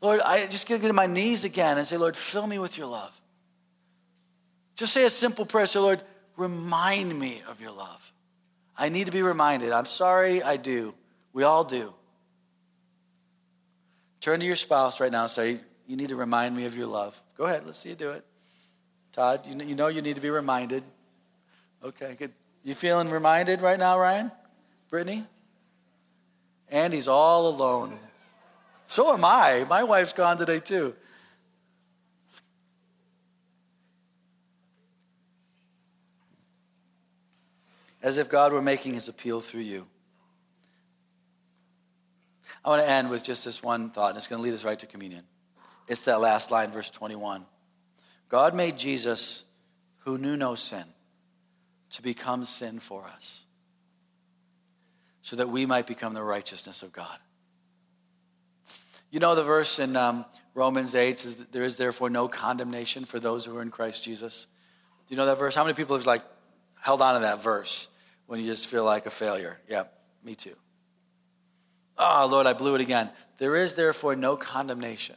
Lord, 0.00 0.20
I 0.20 0.46
just 0.46 0.66
get 0.66 0.80
to 0.82 0.92
my 0.92 1.06
knees 1.06 1.44
again 1.44 1.78
and 1.78 1.86
say, 1.86 1.96
Lord, 1.96 2.16
fill 2.16 2.46
me 2.46 2.58
with 2.58 2.78
your 2.78 2.86
love. 2.86 3.20
Just 4.76 4.92
say 4.92 5.04
a 5.04 5.10
simple 5.10 5.44
prayer. 5.44 5.66
Say, 5.66 5.80
Lord, 5.80 6.02
remind 6.36 7.18
me 7.18 7.42
of 7.48 7.60
your 7.60 7.72
love. 7.76 8.12
I 8.76 8.90
need 8.90 9.06
to 9.06 9.12
be 9.12 9.22
reminded. 9.22 9.72
I'm 9.72 9.86
sorry, 9.86 10.42
I 10.42 10.56
do. 10.56 10.94
We 11.32 11.42
all 11.42 11.64
do. 11.64 11.92
Turn 14.20 14.40
to 14.40 14.46
your 14.46 14.56
spouse 14.56 15.00
right 15.00 15.10
now 15.10 15.22
and 15.22 15.30
say, 15.30 15.60
You 15.86 15.96
need 15.96 16.10
to 16.10 16.16
remind 16.16 16.56
me 16.56 16.64
of 16.64 16.76
your 16.76 16.86
love. 16.86 17.20
Go 17.36 17.44
ahead, 17.44 17.64
let's 17.66 17.78
see 17.78 17.90
you 17.90 17.94
do 17.96 18.10
it. 18.10 18.24
Todd, 19.12 19.46
you 19.46 19.74
know 19.74 19.88
you 19.88 20.02
need 20.02 20.14
to 20.14 20.20
be 20.20 20.30
reminded. 20.30 20.84
Okay, 21.84 22.14
good. 22.18 22.32
You 22.62 22.74
feeling 22.74 23.10
reminded 23.10 23.62
right 23.62 23.78
now, 23.78 23.98
Ryan? 23.98 24.30
Brittany? 24.90 25.24
And 26.70 26.92
he's 26.92 27.08
all 27.08 27.48
alone. 27.48 27.98
So 28.86 29.12
am 29.12 29.24
I. 29.24 29.64
My 29.68 29.82
wife's 29.82 30.12
gone 30.12 30.38
today, 30.38 30.60
too. 30.60 30.94
As 38.02 38.18
if 38.18 38.28
God 38.28 38.52
were 38.52 38.62
making 38.62 38.94
his 38.94 39.08
appeal 39.08 39.40
through 39.40 39.62
you. 39.62 39.86
I 42.64 42.70
want 42.70 42.82
to 42.82 42.90
end 42.90 43.10
with 43.10 43.24
just 43.24 43.44
this 43.44 43.62
one 43.62 43.90
thought, 43.90 44.10
and 44.10 44.16
it's 44.18 44.28
going 44.28 44.38
to 44.38 44.44
lead 44.44 44.54
us 44.54 44.64
right 44.64 44.78
to 44.78 44.86
communion. 44.86 45.24
It's 45.86 46.02
that 46.02 46.20
last 46.20 46.50
line, 46.50 46.70
verse 46.70 46.90
21. 46.90 47.44
God 48.28 48.54
made 48.54 48.76
Jesus, 48.76 49.44
who 50.00 50.18
knew 50.18 50.36
no 50.36 50.54
sin, 50.54 50.84
to 51.90 52.02
become 52.02 52.44
sin 52.44 52.78
for 52.78 53.04
us 53.04 53.46
so 55.28 55.36
that 55.36 55.50
we 55.50 55.66
might 55.66 55.86
become 55.86 56.14
the 56.14 56.22
righteousness 56.22 56.82
of 56.82 56.90
God. 56.90 57.18
You 59.10 59.20
know 59.20 59.34
the 59.34 59.42
verse 59.42 59.78
in 59.78 59.94
um, 59.94 60.24
Romans 60.54 60.94
8 60.94 61.18
says 61.18 61.36
there 61.52 61.64
is 61.64 61.76
therefore 61.76 62.08
no 62.08 62.28
condemnation 62.28 63.04
for 63.04 63.20
those 63.20 63.44
who 63.44 63.54
are 63.58 63.60
in 63.60 63.70
Christ 63.70 64.02
Jesus. 64.02 64.46
Do 65.06 65.14
you 65.14 65.18
know 65.18 65.26
that 65.26 65.38
verse? 65.38 65.54
How 65.54 65.64
many 65.64 65.74
people 65.74 65.96
have 65.96 66.06
like 66.06 66.22
held 66.80 67.02
on 67.02 67.12
to 67.12 67.20
that 67.20 67.42
verse 67.42 67.88
when 68.26 68.40
you 68.40 68.46
just 68.46 68.68
feel 68.68 68.84
like 68.84 69.04
a 69.04 69.10
failure? 69.10 69.60
Yeah, 69.68 69.84
me 70.24 70.34
too. 70.34 70.56
Oh, 71.98 72.26
Lord, 72.30 72.46
I 72.46 72.54
blew 72.54 72.74
it 72.74 72.80
again. 72.80 73.10
There 73.36 73.54
is 73.54 73.74
therefore 73.74 74.16
no 74.16 74.34
condemnation 74.34 75.16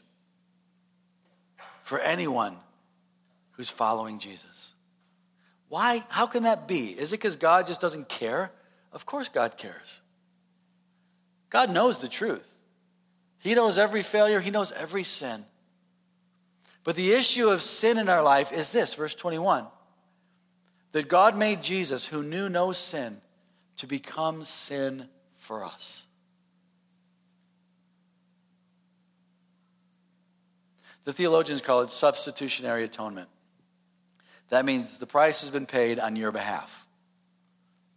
for 1.83 1.99
anyone 1.99 2.57
who's 3.51 3.69
following 3.69 4.19
Jesus. 4.19 4.73
Why? 5.69 6.03
How 6.09 6.25
can 6.25 6.43
that 6.43 6.67
be? 6.67 6.87
Is 6.87 7.13
it 7.13 7.17
because 7.21 7.37
God 7.37 7.65
just 7.65 7.79
doesn't 7.79 8.09
care? 8.09 8.51
Of 8.91 9.05
course, 9.05 9.29
God 9.29 9.57
cares. 9.57 10.01
God 11.49 11.71
knows 11.71 12.01
the 12.01 12.07
truth. 12.07 12.57
He 13.39 13.55
knows 13.55 13.77
every 13.77 14.03
failure, 14.03 14.39
He 14.39 14.51
knows 14.51 14.71
every 14.71 15.03
sin. 15.03 15.45
But 16.83 16.95
the 16.95 17.11
issue 17.11 17.49
of 17.49 17.61
sin 17.61 17.97
in 17.97 18.09
our 18.09 18.23
life 18.23 18.51
is 18.51 18.71
this, 18.71 18.95
verse 18.95 19.15
21 19.15 19.67
that 20.91 21.07
God 21.07 21.37
made 21.37 21.63
Jesus, 21.63 22.05
who 22.05 22.21
knew 22.21 22.49
no 22.49 22.73
sin, 22.73 23.21
to 23.77 23.87
become 23.87 24.43
sin 24.43 25.07
for 25.37 25.63
us. 25.63 26.05
The 31.03 31.13
theologians 31.13 31.61
call 31.61 31.81
it 31.81 31.91
substitutionary 31.91 32.83
atonement. 32.83 33.29
That 34.49 34.65
means 34.65 34.99
the 34.99 35.07
price 35.07 35.41
has 35.41 35.49
been 35.49 35.65
paid 35.65 35.97
on 35.97 36.15
your 36.15 36.31
behalf. 36.31 36.85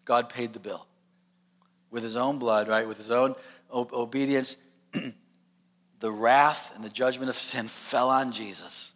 God 0.05 0.29
paid 0.29 0.53
the 0.53 0.61
bill 0.61 0.87
with 1.90 2.03
his 2.03 2.17
own 2.17 2.38
blood, 2.38 2.69
right? 2.69 2.87
With 2.87 2.99
his 2.99 3.11
own 3.11 3.35
obedience. 3.73 4.57
the 6.01 6.12
wrath 6.12 6.75
and 6.75 6.85
the 6.85 6.90
judgment 6.90 7.31
of 7.31 7.37
sin 7.37 7.67
fell 7.69 8.11
on 8.11 8.33
Jesus 8.33 8.95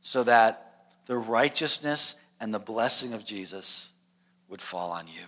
so 0.00 0.22
that 0.24 0.86
the 1.06 1.16
righteousness 1.16 2.16
and 2.40 2.54
the 2.54 2.58
blessing 2.58 3.12
of 3.12 3.24
Jesus 3.24 3.90
would 4.48 4.60
fall 4.60 4.90
on 4.90 5.06
you. 5.06 5.26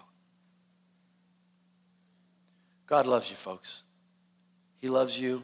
God 2.86 3.06
loves 3.06 3.30
you, 3.30 3.36
folks. 3.36 3.82
He 4.80 4.88
loves 4.88 5.18
you. 5.18 5.42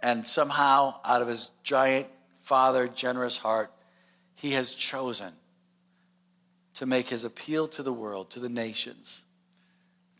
And 0.00 0.26
somehow, 0.26 1.00
out 1.04 1.22
of 1.22 1.28
his 1.28 1.50
giant, 1.62 2.06
father, 2.40 2.86
generous 2.86 3.38
heart, 3.38 3.72
he 4.34 4.52
has 4.52 4.72
chosen 4.74 5.32
to 6.76 6.86
make 6.86 7.08
his 7.08 7.24
appeal 7.24 7.66
to 7.66 7.82
the 7.82 7.92
world, 7.92 8.30
to 8.30 8.38
the 8.38 8.48
nations, 8.48 9.24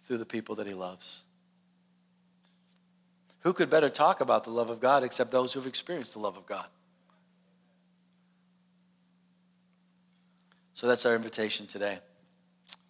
through 0.03 0.19
the 0.19 0.27
people 0.27 0.55
that 0.57 0.67
he 0.67 0.75
loves. 0.75 1.25
Who 3.41 3.53
could 3.53 3.71
better 3.71 3.91
talk 3.91 4.21
about 4.21 4.45
the 4.45 4.51
love 4.51 4.71
of 4.71 4.81
God 4.81 5.05
except 5.05 5.31
those 5.31 5.53
who've 5.53 5.67
experienced 5.67 6.15
the 6.15 6.19
love 6.19 6.37
of 6.37 6.47
God? 6.47 6.67
So 10.73 10.87
that's 10.87 11.07
our 11.07 11.15
invitation 11.15 11.67
today. 11.67 11.99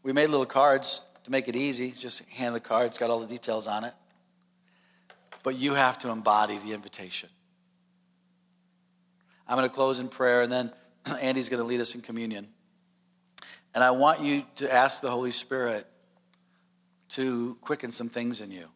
We 0.03 0.13
made 0.13 0.31
little 0.31 0.47
cards 0.47 1.03
to 1.25 1.31
make 1.31 1.49
it 1.49 1.57
easy. 1.57 1.91
Just 1.91 2.21
hand 2.31 2.55
the 2.55 2.61
card, 2.61 2.87
it's 2.87 2.99
got 2.99 3.11
all 3.11 3.21
the 3.21 3.27
details 3.27 3.67
on 3.67 3.85
it. 3.85 3.95
But 5.43 5.59
you 5.59 5.75
have 5.75 5.99
to 5.99 6.11
embody 6.11 6.59
the 6.59 6.73
invitation. 6.73 7.29
I'm 9.49 9.57
going 9.57 9.69
to 9.69 9.75
close 9.75 9.99
in 9.99 10.09
prayer, 10.09 10.43
and 10.43 10.53
then 10.53 10.73
Andy's 11.21 11.49
going 11.49 11.63
to 11.63 11.67
lead 11.67 11.81
us 11.81 11.95
in 11.97 12.01
communion. 12.01 12.49
And 13.77 13.85
I 13.85 13.91
want 13.91 14.23
you 14.23 14.43
to 14.55 14.73
ask 14.73 15.03
the 15.03 15.11
Holy 15.11 15.31
Spirit 15.31 15.87
to 17.11 17.59
quicken 17.61 17.93
some 17.93 18.09
things 18.09 18.41
in 18.41 18.51
you. 18.51 18.69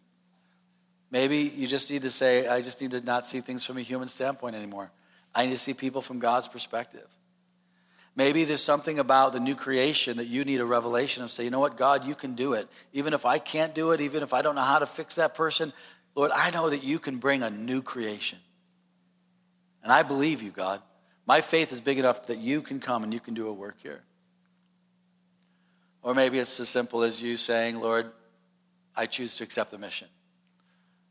Maybe 1.10 1.38
you 1.38 1.66
just 1.66 1.90
need 1.90 2.02
to 2.02 2.10
say, 2.10 2.46
I 2.46 2.60
just 2.60 2.82
need 2.82 2.90
to 2.90 3.00
not 3.00 3.24
see 3.24 3.40
things 3.40 3.64
from 3.64 3.78
a 3.78 3.80
human 3.80 4.08
standpoint 4.08 4.56
anymore. 4.56 4.92
I 5.34 5.46
need 5.46 5.52
to 5.52 5.58
see 5.58 5.72
people 5.72 6.02
from 6.02 6.18
God's 6.18 6.48
perspective. 6.48 7.06
Maybe 8.14 8.44
there's 8.44 8.62
something 8.62 8.98
about 8.98 9.32
the 9.32 9.40
new 9.40 9.54
creation 9.54 10.18
that 10.18 10.26
you 10.26 10.44
need 10.44 10.60
a 10.60 10.66
revelation 10.66 11.24
of 11.24 11.30
say, 11.30 11.44
you 11.44 11.50
know 11.50 11.60
what, 11.60 11.78
God, 11.78 12.04
you 12.04 12.14
can 12.14 12.34
do 12.34 12.52
it. 12.52 12.68
Even 12.92 13.14
if 13.14 13.24
I 13.24 13.38
can't 13.38 13.74
do 13.74 13.92
it, 13.92 14.02
even 14.02 14.22
if 14.22 14.34
I 14.34 14.42
don't 14.42 14.54
know 14.54 14.60
how 14.60 14.80
to 14.80 14.86
fix 14.86 15.14
that 15.14 15.34
person, 15.34 15.72
Lord, 16.14 16.30
I 16.34 16.50
know 16.50 16.68
that 16.68 16.84
you 16.84 16.98
can 16.98 17.16
bring 17.16 17.42
a 17.42 17.48
new 17.48 17.80
creation. 17.80 18.38
And 19.82 19.90
I 19.90 20.02
believe 20.02 20.42
you, 20.42 20.50
God. 20.50 20.82
My 21.24 21.40
faith 21.40 21.72
is 21.72 21.80
big 21.80 21.98
enough 21.98 22.26
that 22.26 22.36
you 22.36 22.60
can 22.60 22.80
come 22.80 23.02
and 23.02 23.14
you 23.14 23.20
can 23.20 23.32
do 23.32 23.48
a 23.48 23.52
work 23.52 23.76
here. 23.82 24.02
Or 26.02 26.14
maybe 26.14 26.38
it's 26.38 26.58
as 26.60 26.68
simple 26.68 27.02
as 27.02 27.22
you 27.22 27.36
saying, 27.36 27.78
Lord, 27.78 28.10
I 28.96 29.06
choose 29.06 29.36
to 29.36 29.44
accept 29.44 29.70
the 29.70 29.78
mission. 29.78 30.08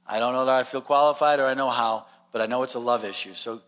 I 0.06 0.19
don't 0.19 0.34
know 0.34 0.45
that 0.45 0.56
I 0.56 0.63
feel 0.63 0.82
qualified 0.82 1.39
or 1.39 1.45
I 1.45 1.54
know 1.54 1.69
how, 1.69 2.08
but 2.32 2.41
I 2.41 2.47
know 2.47 2.63
it's 2.63 2.73
a 2.73 2.80
love 2.80 3.06
issue. 3.06 3.34
So 3.34 3.62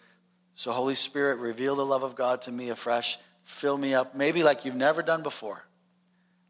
so, 0.54 0.72
Holy 0.72 0.96
Spirit, 0.96 1.40
reveal 1.40 1.76
the 1.76 1.86
love 1.86 2.04
of 2.04 2.16
God 2.16 2.42
to 2.44 2.52
me 2.52 2.70
afresh. 2.70 3.18
Fill 3.44 3.78
me 3.78 3.94
up, 3.94 4.16
maybe 4.16 4.44
like 4.44 4.66
you've 4.66 4.76
never 4.76 5.02
done 5.02 5.24
before. 5.24 5.66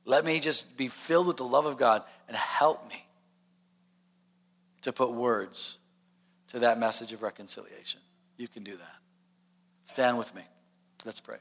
Let 0.06 0.26
me 0.26 0.40
just 0.40 0.76
be 0.78 0.88
filled 0.88 1.28
with 1.28 1.38
the 1.38 1.46
love 1.46 1.66
of 1.66 1.78
God 1.78 2.04
and 2.28 2.36
help 2.36 2.88
me 2.90 3.06
to 4.82 4.92
put 4.92 5.12
words 5.12 5.78
to 6.50 6.60
that 6.60 6.80
message 6.80 7.14
of 7.14 7.22
reconciliation. 7.22 8.02
You 8.38 8.48
can 8.48 8.64
do 8.64 8.76
that. 8.76 8.98
Stand 9.86 10.18
with 10.18 10.34
me. 10.34 10.42
Let's 11.06 11.20
pray. 11.20 11.38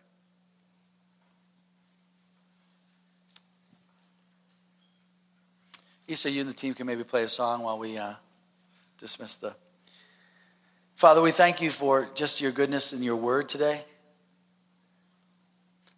Issa, 6.10 6.28
you 6.28 6.40
and 6.40 6.50
the 6.50 6.54
team 6.54 6.74
can 6.74 6.88
maybe 6.88 7.04
play 7.04 7.22
a 7.22 7.28
song 7.28 7.62
while 7.62 7.78
we 7.78 7.96
uh, 7.96 8.14
dismiss 8.98 9.36
the. 9.36 9.54
Father, 10.96 11.22
we 11.22 11.30
thank 11.30 11.62
you 11.62 11.70
for 11.70 12.08
just 12.16 12.40
your 12.40 12.50
goodness 12.50 12.92
and 12.92 13.04
your 13.04 13.14
word 13.14 13.48
today. 13.48 13.84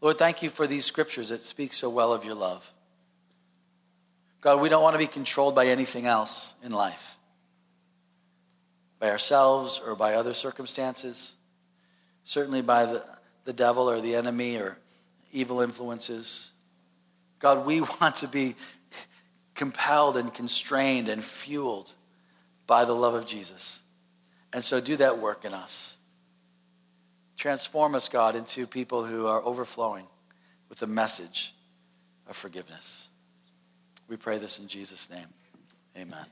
Lord, 0.02 0.18
thank 0.18 0.42
you 0.42 0.50
for 0.50 0.66
these 0.66 0.84
scriptures 0.84 1.30
that 1.30 1.40
speak 1.40 1.72
so 1.72 1.88
well 1.88 2.12
of 2.12 2.26
your 2.26 2.34
love. 2.34 2.74
God, 4.42 4.60
we 4.60 4.68
don't 4.68 4.82
want 4.82 4.92
to 4.92 4.98
be 4.98 5.06
controlled 5.06 5.54
by 5.54 5.68
anything 5.68 6.04
else 6.04 6.56
in 6.62 6.72
life, 6.72 7.16
by 8.98 9.08
ourselves 9.08 9.80
or 9.82 9.96
by 9.96 10.12
other 10.12 10.34
circumstances, 10.34 11.36
certainly 12.22 12.60
by 12.60 12.84
the, 12.84 13.02
the 13.44 13.54
devil 13.54 13.88
or 13.88 14.02
the 14.02 14.14
enemy 14.14 14.58
or 14.58 14.76
evil 15.30 15.62
influences. 15.62 16.52
God, 17.38 17.64
we 17.64 17.80
want 18.00 18.16
to 18.16 18.28
be 18.28 18.56
compelled 19.54 20.16
and 20.16 20.32
constrained 20.32 21.08
and 21.08 21.22
fueled 21.22 21.94
by 22.66 22.84
the 22.84 22.94
love 22.94 23.14
of 23.14 23.26
Jesus. 23.26 23.80
And 24.52 24.62
so 24.62 24.80
do 24.80 24.96
that 24.96 25.18
work 25.18 25.44
in 25.44 25.52
us. 25.52 25.96
Transform 27.36 27.94
us, 27.94 28.08
God, 28.08 28.36
into 28.36 28.66
people 28.66 29.04
who 29.04 29.26
are 29.26 29.42
overflowing 29.42 30.06
with 30.68 30.78
the 30.78 30.86
message 30.86 31.54
of 32.28 32.36
forgiveness. 32.36 33.08
We 34.08 34.16
pray 34.16 34.38
this 34.38 34.58
in 34.58 34.68
Jesus' 34.68 35.10
name. 35.10 35.26
Amen. 35.96 36.26